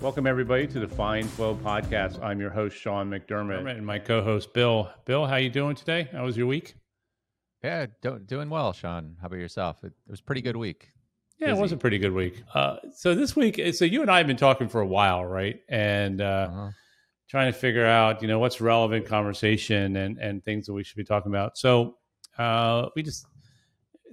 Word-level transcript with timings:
Welcome, 0.00 0.26
everybody, 0.26 0.66
to 0.68 0.78
the 0.78 0.86
Fine 0.86 1.24
Flow 1.24 1.56
podcast. 1.56 2.22
I'm 2.22 2.38
your 2.38 2.50
host, 2.50 2.76
Sean 2.76 3.08
McDermott, 3.10 3.66
and 3.76 3.84
my 3.84 3.98
co 3.98 4.22
host, 4.22 4.52
Bill. 4.52 4.90
Bill, 5.06 5.26
how 5.26 5.36
you 5.36 5.48
doing 5.48 5.74
today? 5.74 6.08
How 6.12 6.24
was 6.24 6.36
your 6.36 6.46
week? 6.46 6.74
Yeah, 7.64 7.86
do- 8.02 8.18
doing 8.18 8.50
well, 8.50 8.74
Sean. 8.74 9.16
How 9.20 9.28
about 9.28 9.38
yourself? 9.38 9.82
It, 9.84 9.94
it 10.06 10.10
was 10.10 10.20
a 10.20 10.22
pretty 10.22 10.42
good 10.42 10.54
week. 10.54 10.90
Yeah, 11.38 11.48
Busy. 11.48 11.58
it 11.58 11.62
was 11.62 11.72
a 11.72 11.78
pretty 11.78 11.96
good 11.98 12.12
week. 12.12 12.42
Uh, 12.54 12.76
so 12.94 13.14
this 13.14 13.34
week, 13.34 13.58
so 13.72 13.86
you 13.86 14.02
and 14.02 14.10
I 14.10 14.18
have 14.18 14.26
been 14.26 14.36
talking 14.36 14.68
for 14.68 14.82
a 14.82 14.86
while, 14.86 15.24
right? 15.24 15.60
And 15.70 16.20
uh, 16.20 16.48
uh-huh. 16.50 16.70
trying 17.30 17.50
to 17.50 17.58
figure 17.58 17.86
out, 17.86 18.20
you 18.20 18.28
know, 18.28 18.38
what's 18.38 18.60
relevant 18.60 19.06
conversation 19.06 19.96
and 19.96 20.18
and 20.18 20.44
things 20.44 20.66
that 20.66 20.74
we 20.74 20.84
should 20.84 20.98
be 20.98 21.04
talking 21.04 21.32
about. 21.32 21.56
So 21.56 21.96
uh, 22.36 22.90
we 22.94 23.02
just 23.02 23.26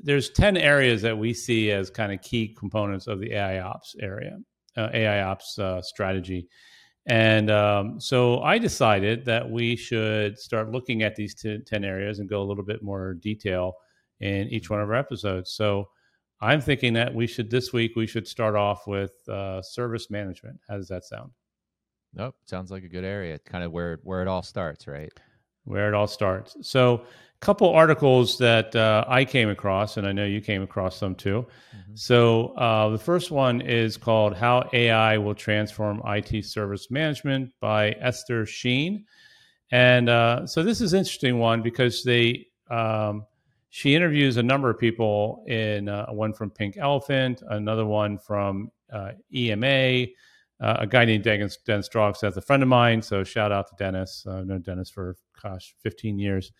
there's 0.01 0.29
ten 0.29 0.55
areas 0.55 1.01
that 1.01 1.17
we 1.17 1.33
see 1.33 1.71
as 1.71 1.89
kind 1.89 2.13
of 2.13 2.21
key 2.21 2.55
components 2.57 3.07
of 3.07 3.19
the 3.19 3.33
AI 3.33 3.59
ops 3.59 3.97
area 3.99 4.39
uh, 4.77 4.89
AI 4.93 5.23
ops 5.23 5.57
uh, 5.59 5.81
strategy. 5.81 6.47
And 7.05 7.51
um, 7.51 7.99
so 7.99 8.41
I 8.41 8.57
decided 8.57 9.25
that 9.25 9.49
we 9.49 9.75
should 9.75 10.39
start 10.39 10.71
looking 10.71 11.03
at 11.03 11.15
these 11.15 11.35
t- 11.35 11.59
10 11.59 11.83
areas 11.83 12.19
and 12.19 12.29
go 12.29 12.41
a 12.41 12.45
little 12.45 12.63
bit 12.63 12.81
more 12.81 13.15
detail 13.15 13.73
in 14.21 14.47
each 14.47 14.69
one 14.69 14.79
of 14.79 14.89
our 14.89 14.95
episodes. 14.95 15.51
So 15.51 15.89
I'm 16.39 16.61
thinking 16.61 16.93
that 16.93 17.13
we 17.13 17.27
should, 17.27 17.49
this 17.49 17.73
week, 17.73 17.95
we 17.95 18.07
should 18.07 18.27
start 18.27 18.55
off 18.55 18.87
with 18.87 19.11
uh, 19.27 19.61
service 19.61 20.09
management. 20.09 20.59
How 20.67 20.77
does 20.77 20.87
that 20.87 21.03
sound? 21.03 21.31
Nope. 22.13 22.35
Sounds 22.45 22.71
like 22.71 22.83
a 22.83 22.89
good 22.89 23.03
area. 23.03 23.37
Kind 23.39 23.63
of 23.63 23.71
where, 23.71 23.99
where 24.03 24.21
it 24.21 24.27
all 24.27 24.43
starts, 24.43 24.87
right? 24.87 25.11
Where 25.65 25.89
it 25.89 25.93
all 25.93 26.07
starts. 26.07 26.55
So 26.61 27.05
couple 27.43 27.69
articles 27.69 28.37
that 28.37 28.73
uh, 28.73 29.03
I 29.05 29.25
came 29.25 29.49
across, 29.49 29.97
and 29.97 30.07
I 30.07 30.13
know 30.13 30.23
you 30.23 30.39
came 30.39 30.63
across 30.63 30.95
some 30.95 31.13
too. 31.13 31.45
Mm-hmm. 31.75 31.95
So 31.95 32.53
uh, 32.55 32.87
the 32.87 32.97
first 32.97 33.31
one 33.31 33.59
is 33.59 33.97
called 33.97 34.33
"How 34.33 34.69
AI 34.71 35.17
Will 35.17 35.35
Transform 35.35 36.01
IT 36.05 36.45
Service 36.45 36.89
Management" 36.89 37.51
by 37.59 37.91
Esther 37.99 38.45
Shein, 38.45 39.03
and 39.71 40.07
uh, 40.07 40.47
so 40.47 40.63
this 40.63 40.79
is 40.79 40.93
an 40.93 40.99
interesting 40.99 41.37
one 41.37 41.61
because 41.61 42.01
they 42.03 42.47
um, 42.71 43.25
she 43.71 43.93
interviews 43.93 44.37
a 44.37 44.43
number 44.43 44.69
of 44.69 44.79
people 44.79 45.43
in 45.45 45.89
uh, 45.89 46.05
one 46.13 46.31
from 46.31 46.49
Pink 46.49 46.77
Elephant, 46.77 47.43
another 47.49 47.85
one 47.85 48.17
from 48.17 48.71
uh, 48.91 49.11
EMA. 49.35 50.05
Uh, 50.61 50.77
a 50.79 50.87
guy 50.87 51.03
named 51.03 51.25
Dennis, 51.25 51.57
Dennis 51.65 51.87
Strauch 51.87 52.17
that's 52.21 52.37
a 52.37 52.41
friend 52.41 52.63
of 52.63 52.69
mine. 52.69 53.01
So 53.01 53.25
shout 53.25 53.51
out 53.51 53.67
to 53.67 53.75
Dennis. 53.77 54.25
I've 54.25 54.45
known 54.45 54.61
Dennis 54.61 54.89
for 54.89 55.17
gosh, 55.41 55.75
15 55.81 56.19
years 56.19 56.53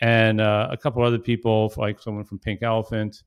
and 0.00 0.40
uh, 0.40 0.68
a 0.70 0.76
couple 0.76 1.02
other 1.02 1.18
people, 1.18 1.72
like 1.76 2.00
someone 2.00 2.24
from 2.24 2.38
Pink 2.38 2.62
Elephant, 2.62 3.22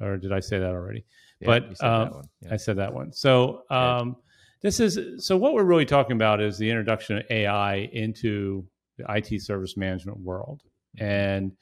or 0.00 0.16
did 0.16 0.32
I 0.32 0.40
say 0.40 0.58
that 0.58 0.70
already? 0.70 1.04
Yeah, 1.40 1.46
but 1.46 1.84
um, 1.84 2.22
yeah. 2.40 2.54
I 2.54 2.56
said 2.56 2.76
that 2.76 2.92
one. 2.92 3.12
So 3.12 3.62
um, 3.70 4.16
this 4.62 4.80
is 4.80 5.26
so 5.26 5.36
what 5.36 5.54
we're 5.54 5.64
really 5.64 5.84
talking 5.84 6.16
about 6.16 6.40
is 6.40 6.58
the 6.58 6.70
introduction 6.70 7.18
of 7.18 7.24
AI 7.30 7.88
into 7.92 8.66
the 8.96 9.04
IT 9.08 9.42
service 9.42 9.76
management 9.76 10.18
world, 10.18 10.62
mm-hmm. 10.98 11.04
and 11.04 11.52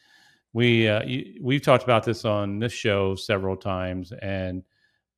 we 0.53 0.89
uh, 0.89 1.03
we've 1.41 1.62
talked 1.62 1.84
about 1.84 2.05
this 2.05 2.25
on 2.25 2.59
this 2.59 2.72
show 2.72 3.14
several 3.14 3.56
times, 3.56 4.12
and 4.22 4.62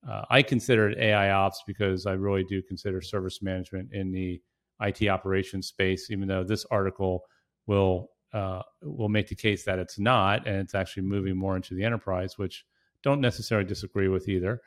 uh, 0.08 0.22
I 0.30 0.42
consider 0.42 0.91
it 0.91 0.98
AI 0.98 1.30
ops 1.30 1.62
because 1.66 2.06
I 2.06 2.12
really 2.12 2.44
do 2.44 2.62
consider 2.62 3.00
service 3.00 3.42
management 3.42 3.91
in 3.92 4.12
the 4.12 4.41
IT 4.80 5.08
operations 5.08 5.69
space, 5.69 6.10
even 6.10 6.28
though 6.28 6.44
this 6.44 6.64
article 6.70 7.22
will 7.66 8.10
uh, 8.34 8.62
will 8.82 9.08
make 9.08 9.28
the 9.28 9.34
case 9.34 9.64
that 9.64 9.78
it's 9.78 9.98
not, 9.98 10.46
and 10.46 10.56
it's 10.56 10.74
actually 10.74 11.04
moving 11.04 11.36
more 11.36 11.54
into 11.54 11.74
the 11.74 11.84
enterprise, 11.84 12.36
which 12.36 12.66
don't 13.02 13.20
necessarily 13.20 13.66
disagree 13.66 14.08
with 14.08 14.28
either. 14.28 14.60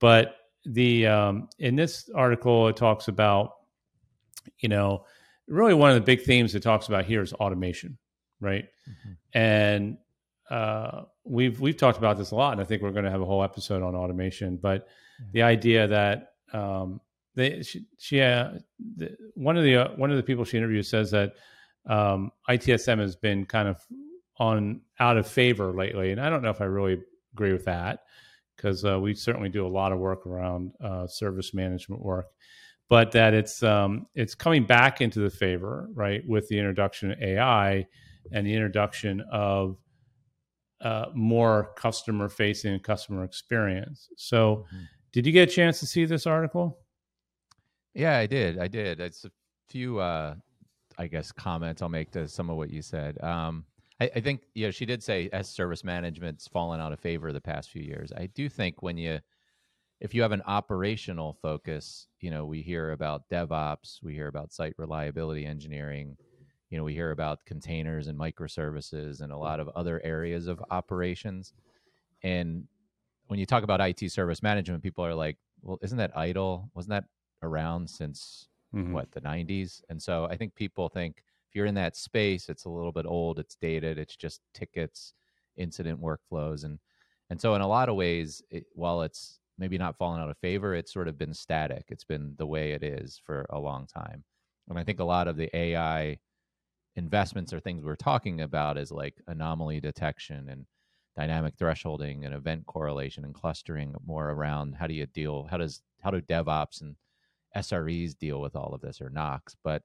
But 0.00 0.36
the 0.64 1.06
um, 1.06 1.48
in 1.58 1.76
this 1.76 2.08
article, 2.14 2.66
it 2.68 2.76
talks 2.76 3.08
about, 3.08 3.56
you 4.58 4.70
know, 4.70 5.04
really 5.46 5.74
one 5.74 5.90
of 5.90 5.96
the 5.96 6.00
big 6.00 6.22
themes 6.22 6.54
it 6.54 6.62
talks 6.62 6.88
about 6.88 7.04
here 7.04 7.20
is 7.20 7.34
automation, 7.34 7.98
right? 8.40 8.64
Mm-hmm. 8.88 9.38
And 9.38 9.98
uh, 10.48 11.02
we've 11.24 11.60
we've 11.60 11.76
talked 11.76 11.98
about 11.98 12.16
this 12.16 12.30
a 12.30 12.34
lot, 12.34 12.52
and 12.52 12.60
I 12.60 12.64
think 12.64 12.80
we're 12.80 12.90
going 12.90 13.04
to 13.04 13.10
have 13.10 13.20
a 13.20 13.26
whole 13.26 13.44
episode 13.44 13.82
on 13.82 13.94
automation. 13.94 14.56
But 14.56 14.86
mm-hmm. 14.86 15.32
the 15.32 15.42
idea 15.42 15.86
that 15.88 16.32
um, 16.54 17.02
they 17.34 17.62
she, 17.62 17.84
she 17.98 18.22
uh, 18.22 18.52
the, 18.96 19.14
one 19.34 19.58
of 19.58 19.64
the 19.64 19.76
uh, 19.76 19.88
one 19.96 20.10
of 20.10 20.16
the 20.16 20.22
people 20.22 20.44
she 20.44 20.56
interviewed 20.56 20.86
says 20.86 21.10
that 21.10 21.34
um, 21.86 22.30
ITSM 22.48 22.98
has 22.98 23.16
been 23.16 23.44
kind 23.46 23.68
of 23.68 23.80
on 24.38 24.80
out 24.98 25.16
of 25.16 25.26
favor 25.26 25.72
lately, 25.72 26.12
and 26.12 26.20
I 26.20 26.30
don't 26.30 26.42
know 26.42 26.50
if 26.50 26.60
I 26.60 26.64
really 26.64 27.00
agree 27.32 27.52
with 27.52 27.64
that 27.66 28.00
because 28.56 28.84
uh, 28.84 28.98
we 28.98 29.14
certainly 29.14 29.48
do 29.48 29.66
a 29.66 29.68
lot 29.68 29.92
of 29.92 29.98
work 29.98 30.26
around 30.26 30.72
uh, 30.82 31.06
service 31.06 31.54
management 31.54 32.02
work, 32.02 32.26
but 32.88 33.12
that 33.12 33.34
it's 33.34 33.62
um, 33.62 34.06
it's 34.14 34.34
coming 34.34 34.64
back 34.64 35.00
into 35.00 35.20
the 35.20 35.30
favor 35.30 35.88
right 35.94 36.22
with 36.26 36.48
the 36.48 36.58
introduction 36.58 37.12
of 37.12 37.20
AI 37.20 37.86
and 38.32 38.46
the 38.46 38.54
introduction 38.54 39.22
of 39.30 39.76
uh, 40.80 41.06
more 41.14 41.72
customer 41.76 42.28
facing 42.28 42.78
customer 42.80 43.24
experience. 43.24 44.08
So, 44.16 44.66
mm-hmm. 44.66 44.84
did 45.12 45.26
you 45.26 45.32
get 45.32 45.48
a 45.48 45.52
chance 45.52 45.80
to 45.80 45.86
see 45.86 46.04
this 46.04 46.26
article? 46.26 46.78
Yeah, 47.94 48.18
I 48.18 48.26
did. 48.26 48.58
I 48.58 48.68
did. 48.68 49.00
It's 49.00 49.24
a 49.24 49.30
few 49.68 49.98
uh, 49.98 50.34
I 50.98 51.06
guess 51.06 51.32
comments 51.32 51.82
I'll 51.82 51.88
make 51.88 52.10
to 52.12 52.28
some 52.28 52.50
of 52.50 52.56
what 52.56 52.70
you 52.70 52.82
said. 52.82 53.22
Um, 53.22 53.64
I, 54.00 54.10
I, 54.16 54.20
think 54.20 54.42
you 54.54 54.66
know 54.66 54.70
she 54.70 54.86
did 54.86 55.02
say 55.02 55.28
as 55.32 55.48
service 55.48 55.84
management's 55.84 56.48
fallen 56.48 56.80
out 56.80 56.92
of 56.92 57.00
favor 57.00 57.32
the 57.32 57.40
past 57.40 57.70
few 57.70 57.82
years. 57.82 58.12
I 58.16 58.26
do 58.26 58.48
think 58.48 58.82
when 58.82 58.96
you 58.96 59.20
if 60.00 60.14
you 60.14 60.22
have 60.22 60.32
an 60.32 60.42
operational 60.46 61.38
focus, 61.40 62.08
you 62.20 62.30
know, 62.30 62.44
we 62.44 62.60
hear 62.60 62.92
about 62.92 63.28
DevOps, 63.30 64.02
we 64.02 64.12
hear 64.12 64.28
about 64.28 64.52
site 64.52 64.74
reliability 64.76 65.46
engineering, 65.46 66.16
you 66.68 66.78
know, 66.78 66.84
we 66.84 66.92
hear 66.92 67.12
about 67.12 67.44
containers 67.46 68.08
and 68.08 68.18
microservices 68.18 69.20
and 69.20 69.32
a 69.32 69.36
lot 69.36 69.60
of 69.60 69.68
other 69.68 70.00
areas 70.04 70.48
of 70.48 70.62
operations. 70.70 71.52
And 72.22 72.66
when 73.28 73.38
you 73.38 73.46
talk 73.46 73.62
about 73.62 73.80
IT 73.80 74.10
service 74.10 74.42
management, 74.42 74.82
people 74.82 75.06
are 75.06 75.14
like, 75.14 75.36
well, 75.62 75.78
isn't 75.82 75.98
that 75.98 76.14
ITIL? 76.14 76.68
Wasn't 76.74 76.90
that 76.90 77.04
around 77.42 77.88
since 77.88 78.48
mm-hmm. 78.74 78.92
what 78.92 79.10
the 79.12 79.20
90s 79.20 79.82
and 79.88 80.00
so 80.02 80.26
i 80.30 80.36
think 80.36 80.54
people 80.54 80.88
think 80.88 81.22
if 81.48 81.54
you're 81.54 81.66
in 81.66 81.74
that 81.74 81.96
space 81.96 82.48
it's 82.48 82.64
a 82.64 82.70
little 82.70 82.92
bit 82.92 83.06
old 83.06 83.38
it's 83.38 83.56
dated 83.56 83.98
it's 83.98 84.16
just 84.16 84.40
tickets 84.52 85.14
incident 85.56 86.00
workflows 86.00 86.64
and 86.64 86.78
and 87.30 87.40
so 87.40 87.54
in 87.54 87.60
a 87.62 87.66
lot 87.66 87.88
of 87.88 87.96
ways 87.96 88.42
it, 88.50 88.64
while 88.74 89.02
it's 89.02 89.38
maybe 89.58 89.78
not 89.78 89.96
fallen 89.96 90.20
out 90.20 90.30
of 90.30 90.38
favor 90.38 90.74
it's 90.74 90.92
sort 90.92 91.08
of 91.08 91.16
been 91.16 91.32
static. 91.32 91.84
It's 91.88 92.04
been 92.04 92.34
the 92.38 92.46
way 92.46 92.72
it 92.72 92.82
is 92.82 93.20
for 93.24 93.46
a 93.50 93.58
long 93.58 93.86
time. 93.86 94.24
And 94.68 94.78
i 94.78 94.84
think 94.84 95.00
a 95.00 95.04
lot 95.04 95.28
of 95.28 95.36
the 95.36 95.54
ai 95.56 96.18
investments 96.96 97.52
or 97.52 97.60
things 97.60 97.84
we're 97.84 97.96
talking 97.96 98.40
about 98.40 98.78
is 98.78 98.90
like 98.90 99.14
anomaly 99.26 99.80
detection 99.80 100.48
and 100.48 100.66
dynamic 101.16 101.56
thresholding 101.56 102.24
and 102.24 102.34
event 102.34 102.66
correlation 102.66 103.24
and 103.24 103.34
clustering 103.34 103.94
more 104.04 104.30
around 104.30 104.74
how 104.74 104.86
do 104.86 104.94
you 104.94 105.06
deal 105.06 105.46
how 105.50 105.56
does 105.56 105.82
how 106.02 106.10
do 106.10 106.20
devops 106.22 106.80
and 106.80 106.96
SREs 107.56 108.18
deal 108.18 108.40
with 108.40 108.56
all 108.56 108.74
of 108.74 108.80
this 108.80 109.00
or 109.00 109.10
NOCs. 109.10 109.56
But 109.62 109.82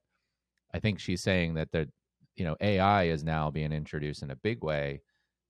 I 0.74 0.80
think 0.80 0.98
she's 0.98 1.22
saying 1.22 1.54
that 1.54 1.72
the 1.72 1.88
you 2.36 2.44
know 2.44 2.56
AI 2.60 3.04
is 3.04 3.24
now 3.24 3.50
being 3.50 3.72
introduced 3.72 4.22
in 4.22 4.30
a 4.30 4.36
big 4.36 4.62
way 4.62 5.02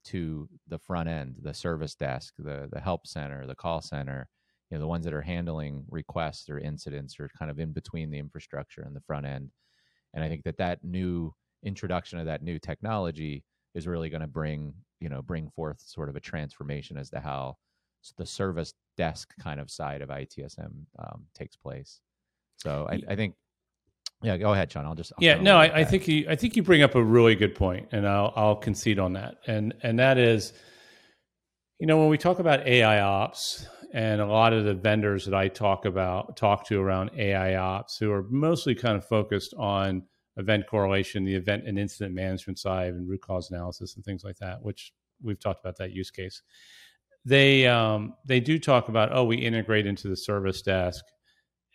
to 0.03 0.49
the 0.69 0.79
front 0.79 1.09
end, 1.09 1.37
the 1.43 1.55
service 1.55 1.95
desk, 1.95 2.35
the 2.39 2.69
the 2.73 2.81
help 2.81 3.07
center, 3.07 3.47
the 3.47 3.55
call 3.55 3.81
center, 3.83 4.29
you 4.71 4.77
know, 4.77 4.81
the 4.81 4.89
ones 4.89 5.05
that 5.05 5.15
are 5.15 5.23
handling 5.23 5.85
requests 5.91 6.49
or 6.49 6.59
incidents 6.59 7.19
or 7.19 7.29
kind 7.39 7.51
of 7.51 7.59
in 7.59 7.73
between 7.73 8.11
the 8.11 8.19
infrastructure 8.19 8.83
and 8.83 8.95
the 8.95 9.01
front 9.01 9.27
end. 9.27 9.51
And 10.15 10.25
I 10.25 10.29
think 10.29 10.45
that 10.45 10.59
that 10.59 10.85
new 10.85 11.35
introduction 11.65 12.19
of 12.19 12.27
that 12.27 12.43
new 12.43 12.59
technology 12.59 13.45
is 13.75 13.87
really 13.87 14.11
going 14.11 14.23
to 14.23 14.27
bring, 14.27 14.75
you 15.01 15.09
know, 15.09 15.23
bring 15.23 15.51
forth 15.51 15.81
sort 15.81 16.09
of 16.09 16.17
a 16.17 16.21
transformation 16.21 16.97
as 16.97 17.11
to 17.11 17.21
how 17.21 17.57
the 18.17 18.27
service 18.27 18.75
desk 18.97 19.33
kind 19.41 19.61
of 19.61 19.71
side 19.71 20.03
of 20.03 20.09
ITSM 20.09 20.73
um, 20.99 21.27
takes 21.35 21.57
place. 21.57 22.01
So 22.63 22.87
I, 22.91 23.01
I 23.09 23.17
think 23.17 23.35
yeah, 24.23 24.37
go 24.37 24.53
ahead, 24.53 24.71
Sean. 24.71 24.85
I'll 24.85 24.95
just 24.95 25.13
I'll 25.13 25.25
yeah. 25.25 25.41
No, 25.41 25.57
I, 25.57 25.79
I, 25.79 25.85
think 25.85 26.07
you 26.07 26.27
I 26.29 26.37
think 26.37 26.55
you 26.55 26.63
bring 26.63 26.83
up 26.83 26.95
a 26.95 27.03
really 27.03 27.35
good 27.35 27.55
point, 27.55 27.89
and 27.93 28.07
I'll 28.07 28.33
I'll 28.37 28.57
concede 28.57 28.99
on 28.99 29.15
that. 29.15 29.37
And 29.47 29.75
and 29.83 29.99
that 29.99 30.19
is, 30.19 30.53
you 31.79 31.87
know, 31.87 31.99
when 31.99 32.09
we 32.09 32.19
talk 32.19 32.39
about 32.39 32.67
AI 32.67 33.01
ops, 33.01 33.67
and 33.95 34.21
a 34.21 34.27
lot 34.27 34.53
of 34.53 34.65
the 34.65 34.75
vendors 34.75 35.25
that 35.25 35.35
I 35.35 35.49
talk 35.49 35.87
about 35.87 36.37
talk 36.37 36.67
to 36.67 36.81
around 36.81 37.13
AI 37.17 37.57
ops, 37.57 37.97
who 37.97 38.13
are 38.13 38.25
mostly 38.29 38.75
kind 38.75 38.97
of 38.97 39.07
focused 39.07 39.55
on 39.55 40.03
event 40.37 40.67
correlation, 40.67 41.25
the 41.25 41.35
event 41.35 41.67
and 41.67 41.79
incident 41.79 42.15
management 42.15 42.59
side, 42.59 42.93
and 42.93 43.09
root 43.09 43.23
cause 43.23 43.51
analysis 43.51 43.97
and 43.97 44.05
things 44.05 44.23
like 44.23 44.37
that, 44.37 44.63
which 44.63 44.93
we've 45.23 45.41
talked 45.41 45.61
about 45.61 45.79
that 45.79 45.93
use 45.93 46.11
case. 46.11 46.43
They 47.25 47.67
um, 47.67 48.15
they 48.27 48.41
do 48.41 48.59
talk 48.59 48.91
about 48.91 49.17
oh, 49.17 49.25
we 49.25 49.39
integrate 49.39 49.87
into 49.87 50.09
the 50.09 50.17
service 50.17 50.61
desk 50.61 51.03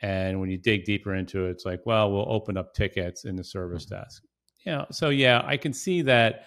and 0.02 0.40
when 0.40 0.50
you 0.50 0.58
dig 0.58 0.86
deeper 0.86 1.16
into 1.16 1.46
it, 1.46 1.52
it's 1.52 1.66
like, 1.66 1.82
well, 1.86 2.12
we'll 2.12 2.32
open 2.32 2.58
up 2.58 2.74
tickets 2.74 3.26
in 3.26 3.36
the 3.36 3.44
service 3.44 3.86
mm-hmm. 3.86 3.96
desk. 3.96 4.24
You 4.66 4.72
know, 4.74 4.86
so 4.92 5.10
yeah, 5.10 5.42
I 5.46 5.58
can 5.58 5.74
see 5.74 6.02
that 6.04 6.46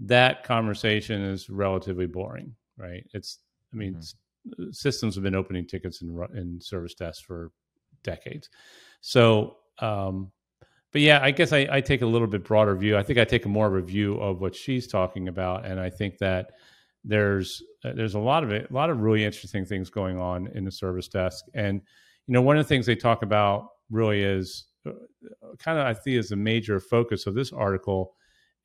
that 0.00 0.44
conversation 0.44 1.22
is 1.22 1.48
relatively 1.48 2.06
boring, 2.06 2.54
right? 2.76 3.04
It's, 3.12 3.38
I 3.72 3.76
mean, 3.76 3.94
mm-hmm. 3.94 4.70
systems 4.72 5.14
have 5.14 5.24
been 5.24 5.34
opening 5.34 5.66
tickets 5.66 6.02
in 6.02 6.26
in 6.34 6.60
service 6.60 6.94
desks 6.94 7.22
for 7.22 7.52
decades. 8.02 8.48
So, 9.00 9.56
um, 9.78 10.32
but 10.92 11.00
yeah, 11.00 11.20
I 11.22 11.30
guess 11.30 11.52
I, 11.52 11.68
I, 11.70 11.80
take 11.80 12.02
a 12.02 12.06
little 12.06 12.26
bit 12.26 12.44
broader 12.44 12.74
view. 12.74 12.96
I 12.96 13.02
think 13.02 13.18
I 13.18 13.24
take 13.24 13.44
a 13.46 13.48
more 13.48 13.66
of 13.66 13.74
a 13.74 13.86
view 13.86 14.14
of 14.16 14.40
what 14.40 14.54
she's 14.54 14.86
talking 14.88 15.28
about, 15.28 15.64
and 15.64 15.78
I 15.78 15.88
think 15.88 16.18
that 16.18 16.52
there's 17.04 17.62
uh, 17.84 17.92
there's 17.94 18.14
a 18.14 18.18
lot 18.18 18.42
of 18.42 18.50
it, 18.50 18.70
a 18.70 18.74
lot 18.74 18.90
of 18.90 19.00
really 19.00 19.24
interesting 19.24 19.64
things 19.64 19.88
going 19.88 20.18
on 20.18 20.48
in 20.48 20.64
the 20.64 20.72
service 20.72 21.08
desk. 21.08 21.44
And 21.54 21.82
you 22.30 22.34
know, 22.34 22.42
one 22.42 22.56
of 22.56 22.64
the 22.64 22.68
things 22.68 22.86
they 22.86 22.94
talk 22.94 23.22
about 23.22 23.70
really 23.90 24.22
is 24.22 24.66
uh, 24.86 24.92
kind 25.58 25.80
of 25.80 25.84
I 25.84 25.94
think 25.94 26.16
is 26.16 26.30
a 26.30 26.36
major 26.36 26.78
focus 26.78 27.26
of 27.26 27.34
this 27.34 27.52
article 27.52 28.14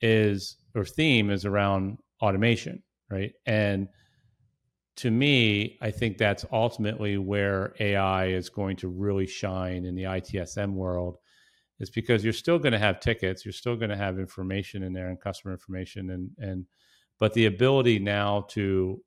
is 0.01 0.57
or 0.75 0.85
theme 0.85 1.31
is 1.31 1.45
around 1.45 1.97
automation, 2.21 2.83
right? 3.09 3.31
And 3.47 3.87
to 4.97 5.09
me, 5.09 5.79
I 5.81 5.89
think 5.89 6.19
that's 6.19 6.45
ultimately 6.51 7.17
where 7.17 7.73
AI 7.79 8.27
is 8.27 8.49
going 8.49 8.75
to 8.77 8.87
really 8.87 9.25
shine 9.25 9.83
in 9.83 9.95
the 9.95 10.03
ITSM 10.03 10.73
world, 10.73 11.17
is 11.79 11.89
because 11.89 12.23
you're 12.23 12.33
still 12.33 12.59
going 12.59 12.73
to 12.73 12.77
have 12.77 12.99
tickets, 12.99 13.45
you're 13.45 13.51
still 13.51 13.75
going 13.75 13.89
to 13.89 13.97
have 13.97 14.19
information 14.19 14.83
in 14.83 14.93
there 14.93 15.09
and 15.09 15.19
customer 15.19 15.53
information, 15.55 16.11
and 16.11 16.29
and 16.37 16.67
but 17.19 17.33
the 17.33 17.47
ability 17.47 17.97
now 17.97 18.45
to 18.49 19.01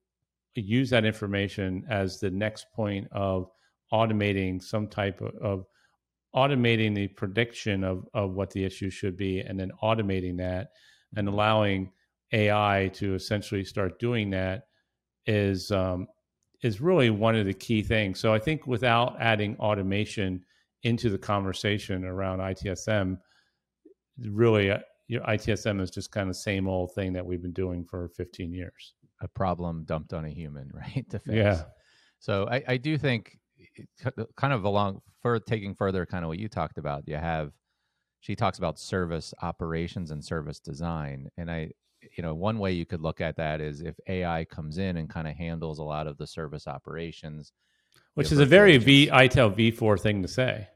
use 0.57 0.91
that 0.91 1.05
information 1.05 1.85
as 1.89 2.19
the 2.19 2.33
next 2.33 2.67
point 2.75 3.07
of 3.13 3.53
automating 3.93 4.62
some 4.62 4.88
type 4.88 5.20
of, 5.20 5.35
of 5.37 5.64
automating 6.35 6.94
the 6.94 7.08
prediction 7.08 7.85
of 7.85 8.06
of 8.14 8.32
what 8.32 8.50
the 8.50 8.64
issue 8.64 8.90
should 8.90 9.17
be, 9.17 9.40
and 9.40 9.58
then 9.58 9.70
automating 9.82 10.37
that 10.38 10.69
and 11.17 11.26
mm-hmm. 11.26 11.35
allowing 11.35 11.93
AI 12.32 12.90
to 12.94 13.14
essentially 13.14 13.64
start 13.64 13.99
doing 13.99 14.31
that 14.31 14.64
is 15.26 15.70
um, 15.70 16.06
is 16.62 16.81
really 16.81 17.11
one 17.11 17.37
of 17.37 17.46
the 17.46 17.55
key 17.55 17.82
things. 17.82 18.19
So 18.20 18.35
I 18.35 18.38
think 18.38 18.67
without 18.67 19.17
adding 19.20 19.56
automation 19.58 20.44
into 20.82 21.11
the 21.11 21.19
conversation 21.19 22.05
around 22.05 22.40
ITSM, 22.40 23.19
really, 24.19 24.70
uh, 24.70 24.79
your 25.06 25.23
ITSM 25.23 25.81
is 25.81 25.90
just 25.90 26.11
kind 26.11 26.29
of 26.29 26.35
the 26.35 26.40
same 26.40 26.69
old 26.69 26.93
thing 26.94 27.12
that 27.12 27.25
we've 27.25 27.43
been 27.43 27.52
doing 27.52 27.85
for 27.85 28.08
15 28.17 28.52
years. 28.52 28.94
A 29.20 29.29
problem 29.29 29.85
dumped 29.85 30.12
on 30.12 30.25
a 30.25 30.31
human, 30.31 30.70
right? 30.75 31.08
To 31.11 31.19
fix. 31.19 31.37
Yeah. 31.37 31.62
So 32.19 32.49
I, 32.50 32.62
I 32.67 32.76
do 32.76 32.99
think, 32.99 33.38
kind 34.37 34.53
of 34.53 34.65
along 34.65 35.01
for 35.21 35.39
taking 35.39 35.75
further, 35.75 36.07
kind 36.07 36.25
of 36.25 36.29
what 36.29 36.39
you 36.39 36.49
talked 36.49 36.79
about. 36.79 37.07
You 37.07 37.17
have, 37.17 37.53
she 38.21 38.37
talks 38.37 38.59
about 38.59 38.79
service 38.79 39.35
operations 39.43 40.11
and 40.11 40.25
service 40.25 40.61
design, 40.61 41.29
and 41.37 41.51
I 41.51 41.71
you 42.17 42.23
know, 42.23 42.35
one 42.35 42.59
way 42.59 42.73
you 42.73 42.87
could 42.87 43.01
look 43.01 43.21
at 43.21 43.37
that 43.37 43.61
is 43.61 43.81
if 43.81 43.95
AI 44.07 44.45
comes 44.45 44.79
in 44.79 44.97
and 44.97 45.09
kind 45.09 45.27
of 45.27 45.35
handles 45.35 45.79
a 45.79 45.85
lot 45.85 46.07
of 46.07 46.17
the 46.17 46.27
service 46.27 46.67
operations, 46.67 47.53
which 48.15 48.33
is 48.33 48.39
a 48.39 48.47
very 48.47 48.77
V 48.79 49.09
ITIL 49.09 49.55
V4 49.55 50.01
thing 50.01 50.23
to 50.23 50.29
say. 50.29 50.69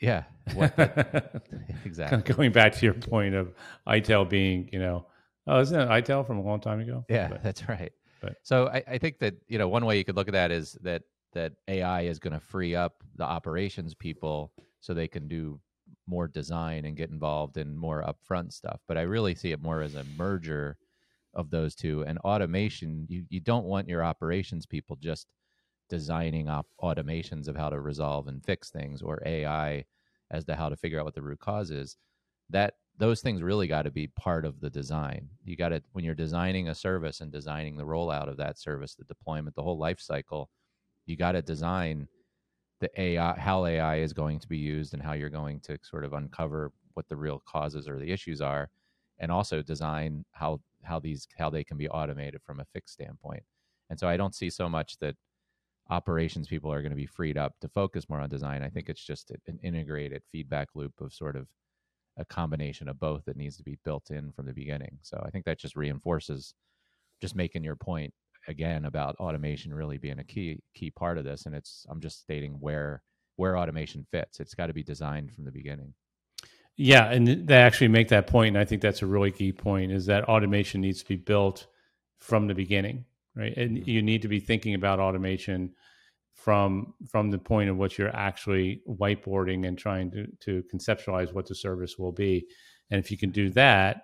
Yeah, 0.00 0.24
exactly. 1.84 2.10
Kind 2.10 2.28
of 2.30 2.36
going 2.36 2.52
back 2.52 2.74
to 2.74 2.84
your 2.84 2.94
point 2.94 3.34
of 3.34 3.54
ITIL 3.86 4.28
being, 4.28 4.68
you 4.72 4.78
know, 4.78 5.06
oh, 5.46 5.60
isn't 5.60 5.78
it 5.78 5.88
ITIL 5.88 6.26
from 6.26 6.38
a 6.38 6.42
long 6.42 6.60
time 6.60 6.80
ago? 6.80 7.04
Yeah, 7.08 7.28
but, 7.28 7.42
that's 7.42 7.68
right. 7.68 7.92
But. 8.20 8.36
So 8.42 8.68
I, 8.68 8.82
I 8.86 8.98
think 8.98 9.18
that 9.20 9.34
you 9.48 9.58
know 9.58 9.68
one 9.68 9.84
way 9.86 9.98
you 9.98 10.04
could 10.04 10.16
look 10.16 10.28
at 10.28 10.34
that 10.34 10.50
is 10.50 10.76
that 10.82 11.02
that 11.34 11.52
AI 11.68 12.02
is 12.02 12.18
going 12.18 12.32
to 12.32 12.40
free 12.40 12.74
up 12.74 13.02
the 13.16 13.24
operations 13.24 13.94
people 13.94 14.52
so 14.80 14.94
they 14.94 15.08
can 15.08 15.28
do 15.28 15.60
more 16.06 16.28
design 16.28 16.84
and 16.84 16.96
get 16.96 17.10
involved 17.10 17.56
in 17.56 17.76
more 17.76 18.04
upfront 18.04 18.52
stuff. 18.52 18.80
But 18.88 18.98
I 18.98 19.02
really 19.02 19.34
see 19.34 19.52
it 19.52 19.62
more 19.62 19.82
as 19.82 19.94
a 19.94 20.04
merger 20.16 20.76
of 21.34 21.50
those 21.50 21.74
two. 21.74 22.04
And 22.04 22.18
automation, 22.18 23.06
you, 23.08 23.24
you 23.28 23.40
don't 23.40 23.66
want 23.66 23.88
your 23.88 24.04
operations 24.04 24.66
people 24.66 24.96
just 24.96 25.26
designing 25.88 26.48
op- 26.48 26.66
automations 26.82 27.48
of 27.48 27.56
how 27.56 27.70
to 27.70 27.80
resolve 27.80 28.28
and 28.28 28.44
fix 28.44 28.70
things 28.70 29.02
or 29.02 29.22
AI 29.26 29.84
as 30.30 30.44
to 30.44 30.54
how 30.54 30.68
to 30.68 30.76
figure 30.76 30.98
out 30.98 31.04
what 31.04 31.14
the 31.14 31.22
root 31.22 31.40
cause 31.40 31.70
is. 31.70 31.96
That 32.50 32.74
those 32.98 33.20
things 33.20 33.42
really 33.42 33.66
got 33.66 33.82
to 33.82 33.90
be 33.90 34.06
part 34.08 34.44
of 34.44 34.60
the 34.60 34.70
design. 34.70 35.28
You 35.44 35.56
got 35.56 35.70
to 35.70 35.82
when 35.92 36.04
you're 36.04 36.14
designing 36.14 36.68
a 36.68 36.74
service 36.74 37.20
and 37.20 37.32
designing 37.32 37.76
the 37.76 37.84
rollout 37.84 38.28
of 38.28 38.36
that 38.36 38.58
service, 38.58 38.94
the 38.94 39.04
deployment, 39.04 39.56
the 39.56 39.62
whole 39.62 39.78
life 39.78 40.00
cycle, 40.00 40.50
you 41.06 41.16
got 41.16 41.32
to 41.32 41.42
design 41.42 42.08
the 42.80 42.90
AI, 43.00 43.38
how 43.38 43.66
AI 43.66 43.96
is 43.96 44.12
going 44.12 44.38
to 44.40 44.48
be 44.48 44.58
used, 44.58 44.94
and 44.94 45.02
how 45.02 45.12
you're 45.12 45.30
going 45.30 45.60
to 45.60 45.78
sort 45.82 46.04
of 46.04 46.12
uncover 46.12 46.72
what 46.94 47.08
the 47.08 47.16
real 47.16 47.42
causes 47.46 47.88
or 47.88 47.98
the 47.98 48.10
issues 48.10 48.40
are, 48.40 48.68
and 49.18 49.30
also 49.30 49.62
design 49.62 50.24
how 50.32 50.60
how 50.82 50.98
these 50.98 51.26
how 51.38 51.50
they 51.50 51.64
can 51.64 51.76
be 51.76 51.88
automated 51.88 52.40
from 52.42 52.60
a 52.60 52.64
fixed 52.72 52.94
standpoint. 52.94 53.42
And 53.90 53.98
so 53.98 54.08
I 54.08 54.16
don't 54.16 54.34
see 54.34 54.50
so 54.50 54.68
much 54.68 54.98
that 55.00 55.16
operations 55.90 56.48
people 56.48 56.72
are 56.72 56.80
going 56.82 56.90
to 56.90 56.96
be 56.96 57.06
freed 57.06 57.36
up 57.36 57.54
to 57.60 57.68
focus 57.68 58.08
more 58.08 58.20
on 58.20 58.28
design. 58.28 58.62
I 58.62 58.70
think 58.70 58.88
it's 58.88 59.04
just 59.04 59.30
an 59.46 59.58
integrated 59.62 60.22
feedback 60.32 60.68
loop 60.74 60.92
of 61.00 61.12
sort 61.12 61.36
of 61.36 61.46
a 62.16 62.24
combination 62.24 62.88
of 62.88 62.98
both 62.98 63.24
that 63.26 63.36
needs 63.36 63.56
to 63.56 63.62
be 63.62 63.78
built 63.84 64.10
in 64.10 64.32
from 64.32 64.46
the 64.46 64.52
beginning. 64.52 64.98
So 65.02 65.22
I 65.24 65.30
think 65.30 65.44
that 65.44 65.58
just 65.58 65.76
reinforces 65.76 66.54
just 67.20 67.34
making 67.34 67.64
your 67.64 67.76
point 67.76 68.14
again 68.48 68.84
about 68.84 69.16
automation 69.16 69.72
really 69.72 69.98
being 69.98 70.18
a 70.18 70.24
key 70.24 70.60
key 70.74 70.90
part 70.90 71.18
of 71.18 71.24
this 71.24 71.46
and 71.46 71.54
it's 71.54 71.86
i'm 71.88 72.00
just 72.00 72.20
stating 72.20 72.52
where 72.60 73.02
where 73.36 73.58
automation 73.58 74.06
fits. 74.12 74.38
It's 74.38 74.54
got 74.54 74.68
to 74.68 74.72
be 74.72 74.84
designed 74.84 75.32
from 75.32 75.44
the 75.44 75.50
beginning. 75.50 75.94
Yeah 76.76 77.10
and 77.10 77.48
they 77.48 77.56
actually 77.56 77.88
make 77.88 78.08
that 78.08 78.26
point 78.26 78.48
and 78.48 78.58
i 78.58 78.64
think 78.64 78.82
that's 78.82 79.02
a 79.02 79.06
really 79.06 79.30
key 79.30 79.52
point 79.52 79.92
is 79.92 80.06
that 80.06 80.24
automation 80.24 80.80
needs 80.80 81.02
to 81.02 81.08
be 81.08 81.16
built 81.16 81.66
from 82.18 82.46
the 82.46 82.54
beginning 82.54 83.04
right? 83.36 83.56
And 83.56 83.78
mm-hmm. 83.78 83.88
you 83.88 84.02
need 84.02 84.22
to 84.22 84.28
be 84.28 84.40
thinking 84.40 84.74
about 84.74 85.00
automation 85.00 85.74
from 86.34 86.94
from 87.08 87.30
the 87.30 87.38
point 87.38 87.70
of 87.70 87.76
what 87.76 87.96
you're 87.96 88.14
actually 88.14 88.82
whiteboarding 88.88 89.66
and 89.66 89.78
trying 89.78 90.10
to 90.10 90.26
to 90.40 90.64
conceptualize 90.72 91.32
what 91.32 91.46
the 91.46 91.54
service 91.54 91.96
will 91.98 92.12
be. 92.12 92.46
And 92.90 92.98
if 92.98 93.10
you 93.10 93.18
can 93.18 93.30
do 93.30 93.50
that 93.50 94.02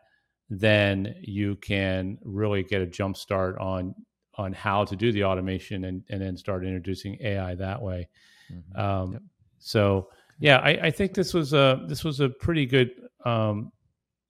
then 0.52 1.14
you 1.20 1.54
can 1.56 2.18
really 2.24 2.64
get 2.64 2.82
a 2.82 2.86
jump 2.86 3.16
start 3.16 3.56
on 3.58 3.94
on 4.34 4.52
how 4.52 4.84
to 4.84 4.96
do 4.96 5.12
the 5.12 5.24
automation 5.24 5.84
and, 5.84 6.02
and 6.08 6.20
then 6.20 6.36
start 6.36 6.64
introducing 6.64 7.16
AI 7.20 7.54
that 7.56 7.80
way. 7.80 8.08
Mm-hmm. 8.52 8.80
Um, 8.80 9.12
yep. 9.12 9.22
So 9.58 10.08
yeah, 10.38 10.58
I, 10.58 10.70
I, 10.70 10.90
think 10.90 11.14
this 11.14 11.34
was 11.34 11.52
a 11.52 11.84
this 11.86 12.02
was 12.02 12.20
a 12.20 12.28
pretty 12.28 12.64
good 12.64 12.90
um, 13.24 13.72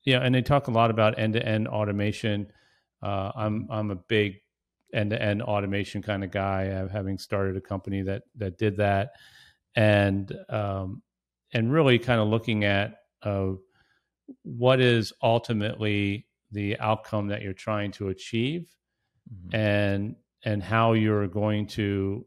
yeah, 0.05 0.21
and 0.21 0.35
they 0.35 0.43
talk 0.43 0.69
a 0.69 0.71
lot 0.71 0.91
about 0.91 1.19
end 1.19 1.35
to 1.35 1.47
end 1.47 1.69
automation. 1.69 2.47
Uh, 3.03 3.31
I'm 3.35 3.69
I'm 3.71 3.91
a 3.91 3.97
big 3.97 4.37
end 4.93 5.11
to 5.11 5.23
end 5.23 5.43
automation 5.43 6.03
kind 6.03 6.25
of 6.25 6.31
guy, 6.31 6.63
i 6.63 6.93
having 6.93 7.19
started 7.19 7.57
a 7.57 7.61
company 7.61 8.03
that 8.03 8.23
that 8.37 8.59
did 8.59 8.77
that, 8.79 9.13
and 9.77 10.33
um, 10.49 11.03
and 11.53 11.73
really 11.73 11.99
kind 11.99 12.21
of 12.21 12.29
looking 12.29 12.65
at 12.65 12.95
uh, 13.23 13.51
what 14.43 14.81
is 14.81 15.13
ultimately 15.23 16.27
the 16.51 16.79
outcome 16.81 17.29
that 17.29 17.43
you're 17.43 17.53
trying 17.53 17.93
to 17.93 18.09
achieve 18.09 18.69
mm-hmm. 19.33 19.55
and 19.55 20.17
and 20.45 20.63
how 20.63 20.93
you're 20.93 21.29
going 21.29 21.67
to 21.67 22.25